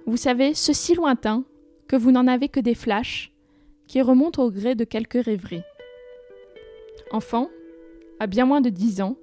vous 0.06 0.16
savez, 0.16 0.54
ceux 0.54 0.72
si 0.72 0.96
lointains 0.96 1.44
que 1.86 1.94
vous 1.94 2.10
n'en 2.10 2.26
avez 2.26 2.48
que 2.48 2.58
des 2.58 2.74
flashs, 2.74 3.30
qui 3.86 4.02
remontent 4.02 4.42
au 4.42 4.50
gré 4.50 4.74
de 4.74 4.82
quelques 4.82 5.24
rêveries. 5.24 5.62
Enfant, 7.12 7.48
à 8.18 8.26
bien 8.26 8.44
moins 8.44 8.60
de 8.60 8.70
dix 8.70 9.00
ans, 9.00 9.16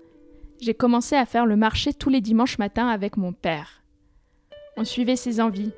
j'ai 0.62 0.74
commencé 0.74 1.18
à 1.18 1.26
faire 1.26 1.46
le 1.46 1.58
marché 1.58 1.92
tous 1.92 2.10
les 2.10 2.22
dimanches 2.22 2.58
matins 2.58 2.88
avec 2.88 3.18
mon 3.18 3.34
père. 3.34 3.84
On 4.78 4.86
suivait 4.86 5.18
ses 5.18 5.42
envies, 5.42 5.74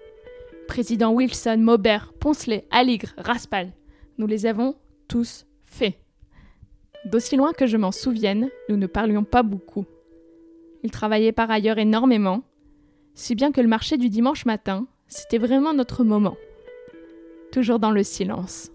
Président 0.67 1.11
Wilson, 1.11 1.57
Maubert, 1.57 2.13
Poncelet, 2.13 2.67
Aligre, 2.69 3.15
Raspal. 3.17 3.73
Nous 4.17 4.28
les 4.28 4.45
avons 4.45 4.75
tous 5.08 5.45
faits. 5.65 5.95
D'aussi 7.06 7.36
loin 7.36 7.54
que 7.54 7.67
je 7.67 7.78
m'en 7.78 7.91
souvienne, 7.91 8.49
nous 8.69 8.78
ne 8.78 8.88
parlions 8.88 9.23
pas 9.23 9.43
beaucoup. 9.43 9.86
Il 10.84 10.91
travaillait 10.91 11.32
par 11.32 11.51
ailleurs 11.51 11.78
énormément, 11.78 12.43
si 13.13 13.36
bien 13.36 13.51
que 13.51 13.62
le 13.62 13.67
marché 13.67 13.97
du 13.97 14.10
dimanche 14.10 14.45
matin, 14.45 14.88
c'était 15.08 15.38
vraiment 15.38 15.73
notre 15.73 16.04
moment. 16.04 16.38
Toujours 17.51 17.80
dans 17.80 17.91
le 17.91 18.04
silence. 18.04 18.71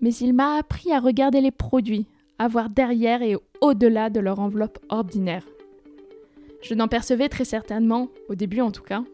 Mais 0.00 0.14
il 0.14 0.34
m'a 0.34 0.56
appris 0.56 0.92
à 0.92 1.00
regarder 1.00 1.40
les 1.40 1.50
produits, 1.50 2.06
à 2.38 2.48
voir 2.48 2.70
derrière 2.70 3.22
et 3.22 3.36
au-delà 3.60 4.10
de 4.10 4.20
leur 4.20 4.38
enveloppe 4.38 4.78
ordinaire. 4.88 5.46
Je 6.62 6.74
n'en 6.74 6.88
percevais 6.88 7.28
très 7.28 7.44
certainement, 7.44 8.08
au 8.28 8.34
début 8.34 8.60
en 8.60 8.70
tout 8.70 8.82
cas, 8.82 9.04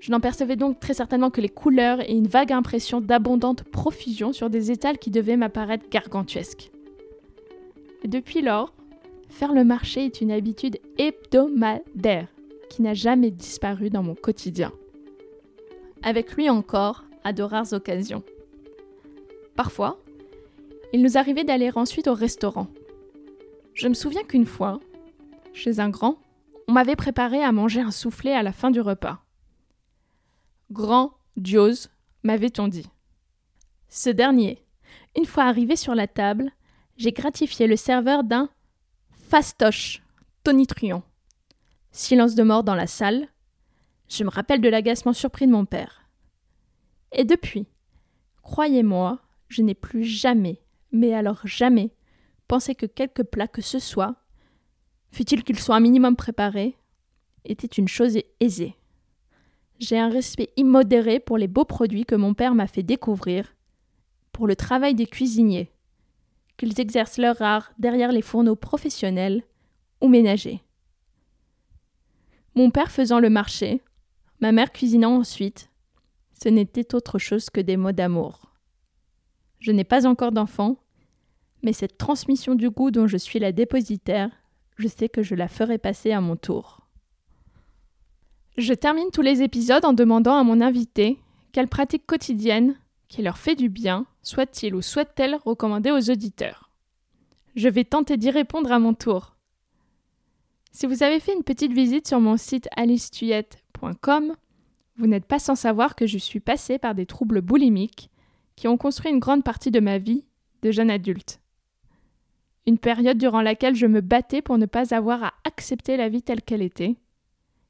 je 0.00 0.10
n'en 0.10 0.20
percevais 0.20 0.56
donc 0.56 0.78
très 0.78 0.94
certainement 0.94 1.30
que 1.30 1.40
les 1.40 1.48
couleurs 1.48 2.00
et 2.00 2.12
une 2.12 2.28
vague 2.28 2.52
impression 2.52 3.00
d'abondante 3.00 3.64
profusion 3.64 4.32
sur 4.32 4.50
des 4.50 4.70
étals 4.70 4.98
qui 4.98 5.10
devaient 5.10 5.36
m'apparaître 5.36 5.88
gargantuesques. 5.90 6.70
Depuis 8.04 8.42
lors, 8.42 8.74
faire 9.28 9.52
le 9.52 9.64
marché 9.64 10.04
est 10.04 10.20
une 10.20 10.30
habitude 10.30 10.78
hebdomadaire 10.98 12.28
qui 12.68 12.82
n'a 12.82 12.94
jamais 12.94 13.30
disparu 13.30 13.90
dans 13.90 14.02
mon 14.02 14.14
quotidien. 14.14 14.72
Avec 16.02 16.34
lui 16.34 16.50
encore, 16.50 17.04
à 17.24 17.32
de 17.32 17.42
rares 17.42 17.72
occasions. 17.72 18.22
Parfois, 19.56 19.98
il 20.92 21.02
nous 21.02 21.18
arrivait 21.18 21.44
d'aller 21.44 21.70
ensuite 21.74 22.06
au 22.06 22.14
restaurant. 22.14 22.68
Je 23.74 23.88
me 23.88 23.94
souviens 23.94 24.22
qu'une 24.22 24.46
fois, 24.46 24.78
chez 25.52 25.80
un 25.80 25.88
grand, 25.88 26.18
on 26.68 26.72
m'avait 26.72 26.96
préparé 26.96 27.42
à 27.42 27.52
manger 27.52 27.80
un 27.80 27.90
soufflé 27.90 28.30
à 28.32 28.42
la 28.42 28.52
fin 28.52 28.70
du 28.70 28.80
repas. 28.80 29.25
Grandiose, 30.72 31.90
m'avait-on 32.24 32.66
dit. 32.66 32.88
Ce 33.88 34.10
dernier, 34.10 34.64
une 35.16 35.24
fois 35.24 35.44
arrivé 35.44 35.76
sur 35.76 35.94
la 35.94 36.08
table, 36.08 36.50
j'ai 36.96 37.12
gratifié 37.12 37.68
le 37.68 37.76
serveur 37.76 38.24
d'un 38.24 38.48
fastoche 39.28 40.02
tonitruant. 40.42 41.04
Silence 41.92 42.34
de 42.34 42.42
mort 42.42 42.64
dans 42.64 42.74
la 42.74 42.88
salle. 42.88 43.28
Je 44.08 44.24
me 44.24 44.30
rappelle 44.30 44.60
de 44.60 44.68
l'agacement 44.68 45.12
surpris 45.12 45.46
de 45.46 45.52
mon 45.52 45.66
père. 45.66 46.02
Et 47.12 47.24
depuis, 47.24 47.66
croyez-moi, 48.42 49.20
je 49.48 49.62
n'ai 49.62 49.74
plus 49.74 50.04
jamais, 50.04 50.60
mais 50.90 51.14
alors 51.14 51.46
jamais, 51.46 51.94
pensé 52.48 52.74
que 52.74 52.86
quelque 52.86 53.22
plat 53.22 53.46
que 53.46 53.62
ce 53.62 53.78
soit, 53.78 54.16
fût-il 55.12 55.44
qu'il 55.44 55.58
soit 55.58 55.76
un 55.76 55.80
minimum 55.80 56.16
préparé, 56.16 56.76
était 57.44 57.66
une 57.66 57.88
chose 57.88 58.18
aisée. 58.40 58.76
J'ai 59.78 59.98
un 59.98 60.08
respect 60.08 60.50
immodéré 60.56 61.20
pour 61.20 61.36
les 61.36 61.48
beaux 61.48 61.64
produits 61.64 62.06
que 62.06 62.14
mon 62.14 62.32
père 62.32 62.54
m'a 62.54 62.66
fait 62.66 62.82
découvrir, 62.82 63.54
pour 64.32 64.46
le 64.46 64.56
travail 64.56 64.94
des 64.94 65.06
cuisiniers, 65.06 65.70
qu'ils 66.56 66.80
exercent 66.80 67.18
leur 67.18 67.40
art 67.42 67.72
derrière 67.78 68.12
les 68.12 68.22
fourneaux 68.22 68.56
professionnels 68.56 69.42
ou 70.00 70.08
ménagers. 70.08 70.62
Mon 72.54 72.70
père 72.70 72.90
faisant 72.90 73.20
le 73.20 73.28
marché, 73.28 73.82
ma 74.40 74.52
mère 74.52 74.72
cuisinant 74.72 75.16
ensuite, 75.16 75.70
ce 76.42 76.48
n'était 76.48 76.94
autre 76.94 77.18
chose 77.18 77.50
que 77.50 77.60
des 77.60 77.76
mots 77.76 77.92
d'amour. 77.92 78.52
Je 79.58 79.72
n'ai 79.72 79.84
pas 79.84 80.06
encore 80.06 80.32
d'enfant, 80.32 80.76
mais 81.62 81.72
cette 81.72 81.98
transmission 81.98 82.54
du 82.54 82.70
goût 82.70 82.90
dont 82.90 83.06
je 83.06 83.16
suis 83.16 83.38
la 83.38 83.52
dépositaire, 83.52 84.30
je 84.76 84.88
sais 84.88 85.08
que 85.08 85.22
je 85.22 85.34
la 85.34 85.48
ferai 85.48 85.78
passer 85.78 86.12
à 86.12 86.20
mon 86.20 86.36
tour. 86.36 86.85
Je 88.56 88.72
termine 88.72 89.10
tous 89.12 89.22
les 89.22 89.42
épisodes 89.42 89.84
en 89.84 89.92
demandant 89.92 90.36
à 90.36 90.42
mon 90.42 90.62
invité 90.62 91.18
quelle 91.52 91.68
pratique 91.68 92.06
quotidienne 92.06 92.76
qui 93.08 93.22
leur 93.22 93.36
fait 93.36 93.54
du 93.54 93.68
bien 93.68 94.06
soit-il 94.22 94.74
ou 94.74 94.82
souhaite-t-elle 94.82 95.36
recommander 95.44 95.90
aux 95.90 96.10
auditeurs. 96.10 96.70
Je 97.54 97.68
vais 97.68 97.84
tenter 97.84 98.16
d'y 98.16 98.30
répondre 98.30 98.72
à 98.72 98.78
mon 98.78 98.94
tour. 98.94 99.36
Si 100.72 100.86
vous 100.86 101.02
avez 101.02 101.20
fait 101.20 101.34
une 101.34 101.44
petite 101.44 101.72
visite 101.72 102.08
sur 102.08 102.20
mon 102.20 102.36
site 102.36 102.68
alicetuyette.com, 102.76 104.34
vous 104.96 105.06
n'êtes 105.06 105.26
pas 105.26 105.38
sans 105.38 105.54
savoir 105.54 105.94
que 105.94 106.06
je 106.06 106.18
suis 106.18 106.40
passée 106.40 106.78
par 106.78 106.94
des 106.94 107.06
troubles 107.06 107.42
boulimiques 107.42 108.10
qui 108.56 108.68
ont 108.68 108.78
construit 108.78 109.12
une 109.12 109.18
grande 109.18 109.44
partie 109.44 109.70
de 109.70 109.80
ma 109.80 109.98
vie 109.98 110.24
de 110.62 110.70
jeune 110.70 110.90
adulte. 110.90 111.40
Une 112.66 112.78
période 112.78 113.18
durant 113.18 113.42
laquelle 113.42 113.74
je 113.74 113.86
me 113.86 114.00
battais 114.00 114.42
pour 114.42 114.56
ne 114.56 114.66
pas 114.66 114.94
avoir 114.94 115.22
à 115.22 115.34
accepter 115.44 115.96
la 115.96 116.08
vie 116.08 116.22
telle 116.22 116.42
qu'elle 116.42 116.62
était, 116.62 116.96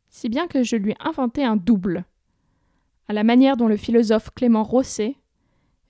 si 0.09 0.29
bien 0.29 0.47
que 0.47 0.63
je 0.63 0.77
lui 0.77 0.95
inventai 1.01 1.45
un 1.45 1.57
double, 1.57 2.05
à 3.09 3.13
la 3.13 3.25
manière 3.25 3.57
dont 3.57 3.69
le 3.69 3.77
philosophe 3.77 4.31
Clément 4.31 4.65
Rosset 4.65 5.17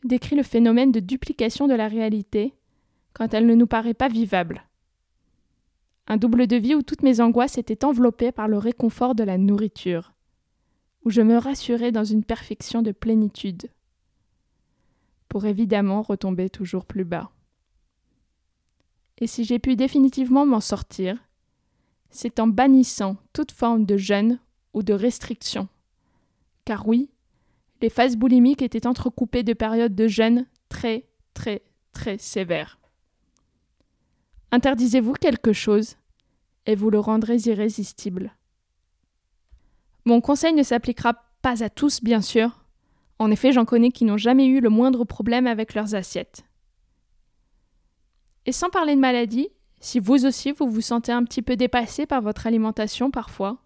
décrit 0.04 0.36
le 0.36 0.42
phénomène 0.42 0.92
de 0.92 1.00
duplication 1.00 1.66
de 1.66 1.74
la 1.74 1.88
réalité 1.88 2.54
quand 3.12 3.32
elle 3.32 3.46
ne 3.46 3.54
nous 3.54 3.66
paraît 3.66 3.94
pas 3.94 4.08
vivable. 4.08 4.64
Un 6.06 6.18
double 6.18 6.46
de 6.46 6.56
vie 6.56 6.74
où 6.74 6.82
toutes 6.82 7.02
mes 7.02 7.20
angoisses 7.20 7.58
étaient 7.58 7.84
enveloppées 7.84 8.32
par 8.32 8.46
le 8.46 8.58
réconfort 8.58 9.14
de 9.14 9.24
la 9.24 9.38
nourriture, 9.38 10.12
où 11.04 11.10
je 11.10 11.22
me 11.22 11.38
rassurais 11.38 11.92
dans 11.92 12.04
une 12.04 12.24
perfection 12.24 12.82
de 12.82 12.92
plénitude, 12.92 13.70
pour 15.28 15.46
évidemment 15.46 16.02
retomber 16.02 16.50
toujours 16.50 16.84
plus 16.84 17.04
bas. 17.04 17.30
Et 19.18 19.26
si 19.26 19.44
j'ai 19.44 19.58
pu 19.58 19.76
définitivement 19.76 20.46
m'en 20.46 20.60
sortir, 20.60 21.25
c'est 22.10 22.40
en 22.40 22.46
bannissant 22.46 23.16
toute 23.32 23.52
forme 23.52 23.84
de 23.84 23.96
jeûne 23.96 24.38
ou 24.74 24.82
de 24.82 24.92
restriction. 24.92 25.68
Car 26.64 26.86
oui, 26.86 27.10
les 27.80 27.90
phases 27.90 28.16
boulimiques 28.16 28.62
étaient 28.62 28.86
entrecoupées 28.86 29.42
de 29.42 29.52
périodes 29.52 29.94
de 29.94 30.08
jeûne 30.08 30.46
très, 30.68 31.04
très, 31.34 31.62
très 31.92 32.18
sévères. 32.18 32.78
Interdisez-vous 34.52 35.12
quelque 35.14 35.52
chose 35.52 35.96
et 36.66 36.74
vous 36.74 36.90
le 36.90 36.98
rendrez 36.98 37.36
irrésistible. 37.36 38.34
Mon 40.04 40.20
conseil 40.20 40.52
ne 40.54 40.62
s'appliquera 40.62 41.14
pas 41.42 41.62
à 41.62 41.68
tous, 41.68 42.02
bien 42.02 42.20
sûr. 42.20 42.64
En 43.18 43.30
effet, 43.30 43.52
j'en 43.52 43.64
connais 43.64 43.90
qui 43.90 44.04
n'ont 44.04 44.16
jamais 44.16 44.46
eu 44.46 44.60
le 44.60 44.68
moindre 44.68 45.04
problème 45.04 45.46
avec 45.46 45.74
leurs 45.74 45.94
assiettes. 45.94 46.44
Et 48.46 48.52
sans 48.52 48.70
parler 48.70 48.94
de 48.94 49.00
maladie, 49.00 49.48
si 49.86 50.00
vous 50.00 50.26
aussi 50.26 50.50
vous 50.50 50.68
vous 50.68 50.80
sentez 50.80 51.12
un 51.12 51.22
petit 51.22 51.42
peu 51.42 51.54
dépassé 51.54 52.06
par 52.06 52.20
votre 52.20 52.48
alimentation 52.48 53.12
parfois, 53.12 53.58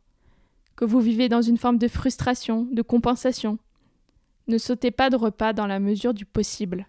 que 0.76 0.84
vous 0.84 1.00
vivez 1.00 1.30
dans 1.30 1.40
une 1.40 1.56
forme 1.56 1.78
de 1.78 1.88
frustration, 1.88 2.68
de 2.70 2.82
compensation, 2.82 3.58
ne 4.46 4.58
sautez 4.58 4.90
pas 4.90 5.08
de 5.08 5.16
repas 5.16 5.54
dans 5.54 5.66
la 5.66 5.80
mesure 5.80 6.12
du 6.12 6.26
possible 6.26 6.86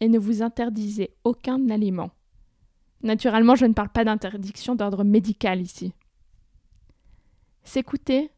et 0.00 0.08
ne 0.08 0.18
vous 0.18 0.40
interdisez 0.40 1.10
aucun 1.22 1.68
aliment. 1.68 2.12
Naturellement, 3.02 3.56
je 3.56 3.66
ne 3.66 3.74
parle 3.74 3.90
pas 3.90 4.04
d'interdiction 4.04 4.74
d'ordre 4.74 5.04
médical 5.04 5.60
ici. 5.60 5.92
S'écouter, 7.62 8.30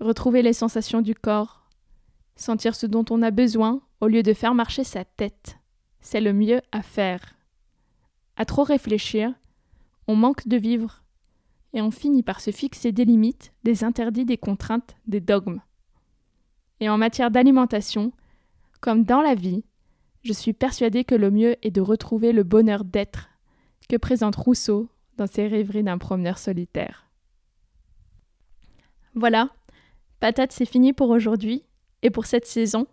retrouver 0.00 0.42
les 0.42 0.52
sensations 0.52 1.00
du 1.00 1.14
corps, 1.14 1.68
sentir 2.34 2.74
ce 2.74 2.86
dont 2.86 3.04
on 3.08 3.22
a 3.22 3.30
besoin 3.30 3.82
au 4.00 4.08
lieu 4.08 4.24
de 4.24 4.34
faire 4.34 4.52
marcher 4.52 4.82
sa 4.82 5.04
tête, 5.04 5.60
c'est 6.00 6.20
le 6.20 6.32
mieux 6.32 6.60
à 6.72 6.82
faire. 6.82 7.36
À 8.36 8.44
trop 8.46 8.64
réfléchir, 8.64 9.32
on 10.06 10.16
manque 10.16 10.46
de 10.46 10.56
vivre 10.56 11.02
et 11.72 11.82
on 11.82 11.90
finit 11.90 12.22
par 12.22 12.40
se 12.40 12.50
fixer 12.50 12.92
des 12.92 13.04
limites, 13.04 13.52
des 13.64 13.84
interdits, 13.84 14.24
des 14.24 14.38
contraintes, 14.38 14.96
des 15.06 15.20
dogmes. 15.20 15.60
Et 16.80 16.88
en 16.88 16.98
matière 16.98 17.30
d'alimentation, 17.30 18.12
comme 18.80 19.04
dans 19.04 19.20
la 19.20 19.34
vie, 19.34 19.64
je 20.22 20.32
suis 20.32 20.52
persuadée 20.52 21.04
que 21.04 21.14
le 21.14 21.30
mieux 21.30 21.56
est 21.62 21.70
de 21.70 21.80
retrouver 21.80 22.32
le 22.32 22.44
bonheur 22.44 22.84
d'être 22.84 23.28
que 23.88 23.96
présente 23.96 24.36
Rousseau 24.36 24.88
dans 25.16 25.26
ses 25.26 25.46
rêveries 25.46 25.82
d'un 25.82 25.98
promeneur 25.98 26.38
solitaire. 26.38 27.06
Voilà, 29.14 29.50
patate 30.20 30.52
c'est 30.52 30.64
fini 30.64 30.92
pour 30.92 31.10
aujourd'hui 31.10 31.64
et 32.02 32.10
pour 32.10 32.26
cette 32.26 32.46
saison. 32.46 32.86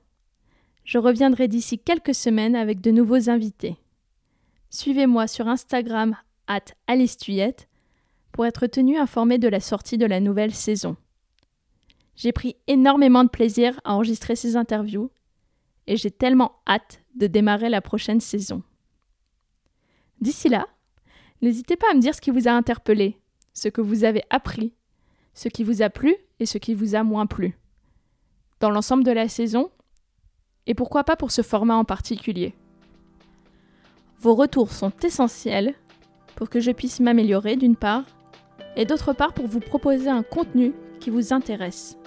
Je 0.84 0.98
reviendrai 0.98 1.48
d'ici 1.48 1.80
quelques 1.80 2.16
semaines 2.16 2.56
avec 2.56 2.82
de 2.82 2.92
nouveaux 2.92 3.30
invités. 3.30 3.78
Suivez-moi 4.70 5.28
sur 5.28 5.48
Instagram 5.48 6.16
at 6.52 6.74
Alice 6.88 7.18
pour 8.34 8.46
être 8.46 8.68
tenu 8.68 8.98
informé 8.98 9.38
de 9.38 9.48
la 9.48 9.60
sortie 9.60 9.98
de 9.98 10.06
la 10.06 10.20
nouvelle 10.20 10.54
saison. 10.54 10.98
J'ai 12.16 12.34
pris 12.34 12.58
énormément 12.68 13.24
de 13.24 13.30
plaisir 13.30 13.80
à 13.84 13.96
enregistrer 13.96 14.36
ces 14.36 14.56
interviews 14.56 15.10
et 15.88 15.96
j'ai 15.96 16.12
tellement 16.12 16.62
hâte 16.68 17.02
de 17.16 17.28
démarrer 17.28 17.70
la 17.70 17.82
prochaine 17.82 18.20
saison. 18.20 18.64
D'ici 20.20 20.50
là, 20.50 20.68
n'hésitez 21.42 21.78
pas 21.78 21.88
à 21.92 21.96
me 21.96 22.02
dire 22.02 22.14
ce 22.14 22.22
qui 22.22 22.32
vous 22.32 22.48
a 22.48 22.52
interpellé, 22.52 23.18
ce 23.54 23.70
que 23.70 23.82
vous 23.82 24.04
avez 24.04 24.24
appris, 24.30 24.74
ce 25.34 25.48
qui 25.48 25.64
vous 25.64 25.82
a 25.82 25.90
plu 25.90 26.16
et 26.40 26.46
ce 26.46 26.58
qui 26.58 26.74
vous 26.74 26.96
a 26.96 27.04
moins 27.04 27.26
plu. 27.28 27.58
Dans 28.60 28.70
l'ensemble 28.70 29.04
de 29.04 29.12
la 29.12 29.28
saison, 29.28 29.72
et 30.68 30.76
pourquoi 30.76 31.04
pas 31.04 31.16
pour 31.16 31.32
ce 31.32 31.42
format 31.42 31.76
en 31.76 31.86
particulier. 31.86 32.54
Vos 34.20 34.36
retours 34.36 34.72
sont 34.72 34.94
essentiels 35.02 35.76
pour 36.36 36.50
que 36.50 36.60
je 36.60 36.72
puisse 36.72 37.00
m'améliorer 37.00 37.56
d'une 37.56 37.76
part, 37.76 38.04
et 38.76 38.86
d'autre 38.86 39.14
part 39.14 39.34
pour 39.34 39.48
vous 39.48 39.60
proposer 39.60 40.10
un 40.10 40.24
contenu 40.24 40.74
qui 41.00 41.10
vous 41.10 41.34
intéresse. 41.34 41.98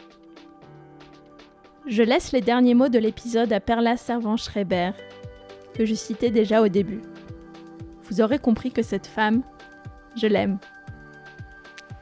Je 1.87 2.03
laisse 2.03 2.33
les 2.33 2.41
derniers 2.41 2.75
mots 2.75 2.89
de 2.89 2.99
l'épisode 2.99 3.53
à 3.53 3.61
Perla 3.61 3.97
Servan-Schreiber, 3.97 4.93
que 5.75 5.85
je 5.85 5.95
citais 5.95 6.31
déjà 6.31 6.63
au 6.63 6.69
début. 6.69 7.03
Vous 8.05 8.21
aurez 8.21 8.39
compris 8.39 8.71
que 8.71 8.83
cette 8.83 9.07
femme, 9.07 9.43
je 10.17 10.27
l'aime. 10.27 10.59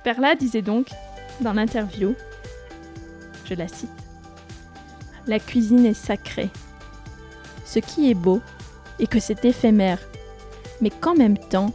Perla 0.04 0.34
disait 0.34 0.62
donc, 0.62 0.88
dans 1.40 1.52
l'interview, 1.52 2.14
je 3.44 3.54
la 3.54 3.66
cite, 3.66 3.90
La 5.26 5.38
cuisine 5.38 5.86
est 5.86 5.94
sacrée. 5.94 6.50
Ce 7.64 7.78
qui 7.78 8.10
est 8.10 8.14
beau 8.14 8.40
est 8.98 9.06
que 9.06 9.20
c'est 9.20 9.44
éphémère, 9.44 9.98
mais 10.80 10.90
qu'en 10.90 11.14
même 11.14 11.38
temps, 11.38 11.72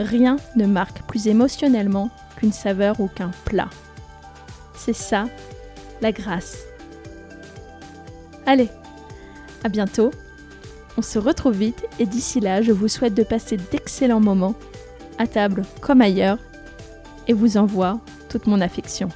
rien 0.00 0.36
ne 0.56 0.66
marque 0.66 1.02
plus 1.02 1.28
émotionnellement 1.28 2.10
qu'une 2.36 2.52
saveur 2.52 3.00
ou 3.00 3.08
qu'un 3.08 3.30
plat. 3.44 3.68
C'est 4.74 4.94
ça, 4.94 5.26
la 6.00 6.10
grâce. 6.10 6.64
Allez, 8.46 8.68
à 9.62 9.68
bientôt. 9.68 10.10
On 10.96 11.02
se 11.02 11.18
retrouve 11.18 11.56
vite 11.56 11.86
et 11.98 12.06
d'ici 12.06 12.40
là, 12.40 12.62
je 12.62 12.72
vous 12.72 12.88
souhaite 12.88 13.14
de 13.14 13.22
passer 13.22 13.56
d'excellents 13.56 14.20
moments, 14.20 14.54
à 15.18 15.26
table 15.26 15.62
comme 15.80 16.00
ailleurs, 16.00 16.38
et 17.28 17.32
vous 17.32 17.56
envoie 17.56 18.00
toute 18.28 18.46
mon 18.46 18.60
affection. 18.60 19.08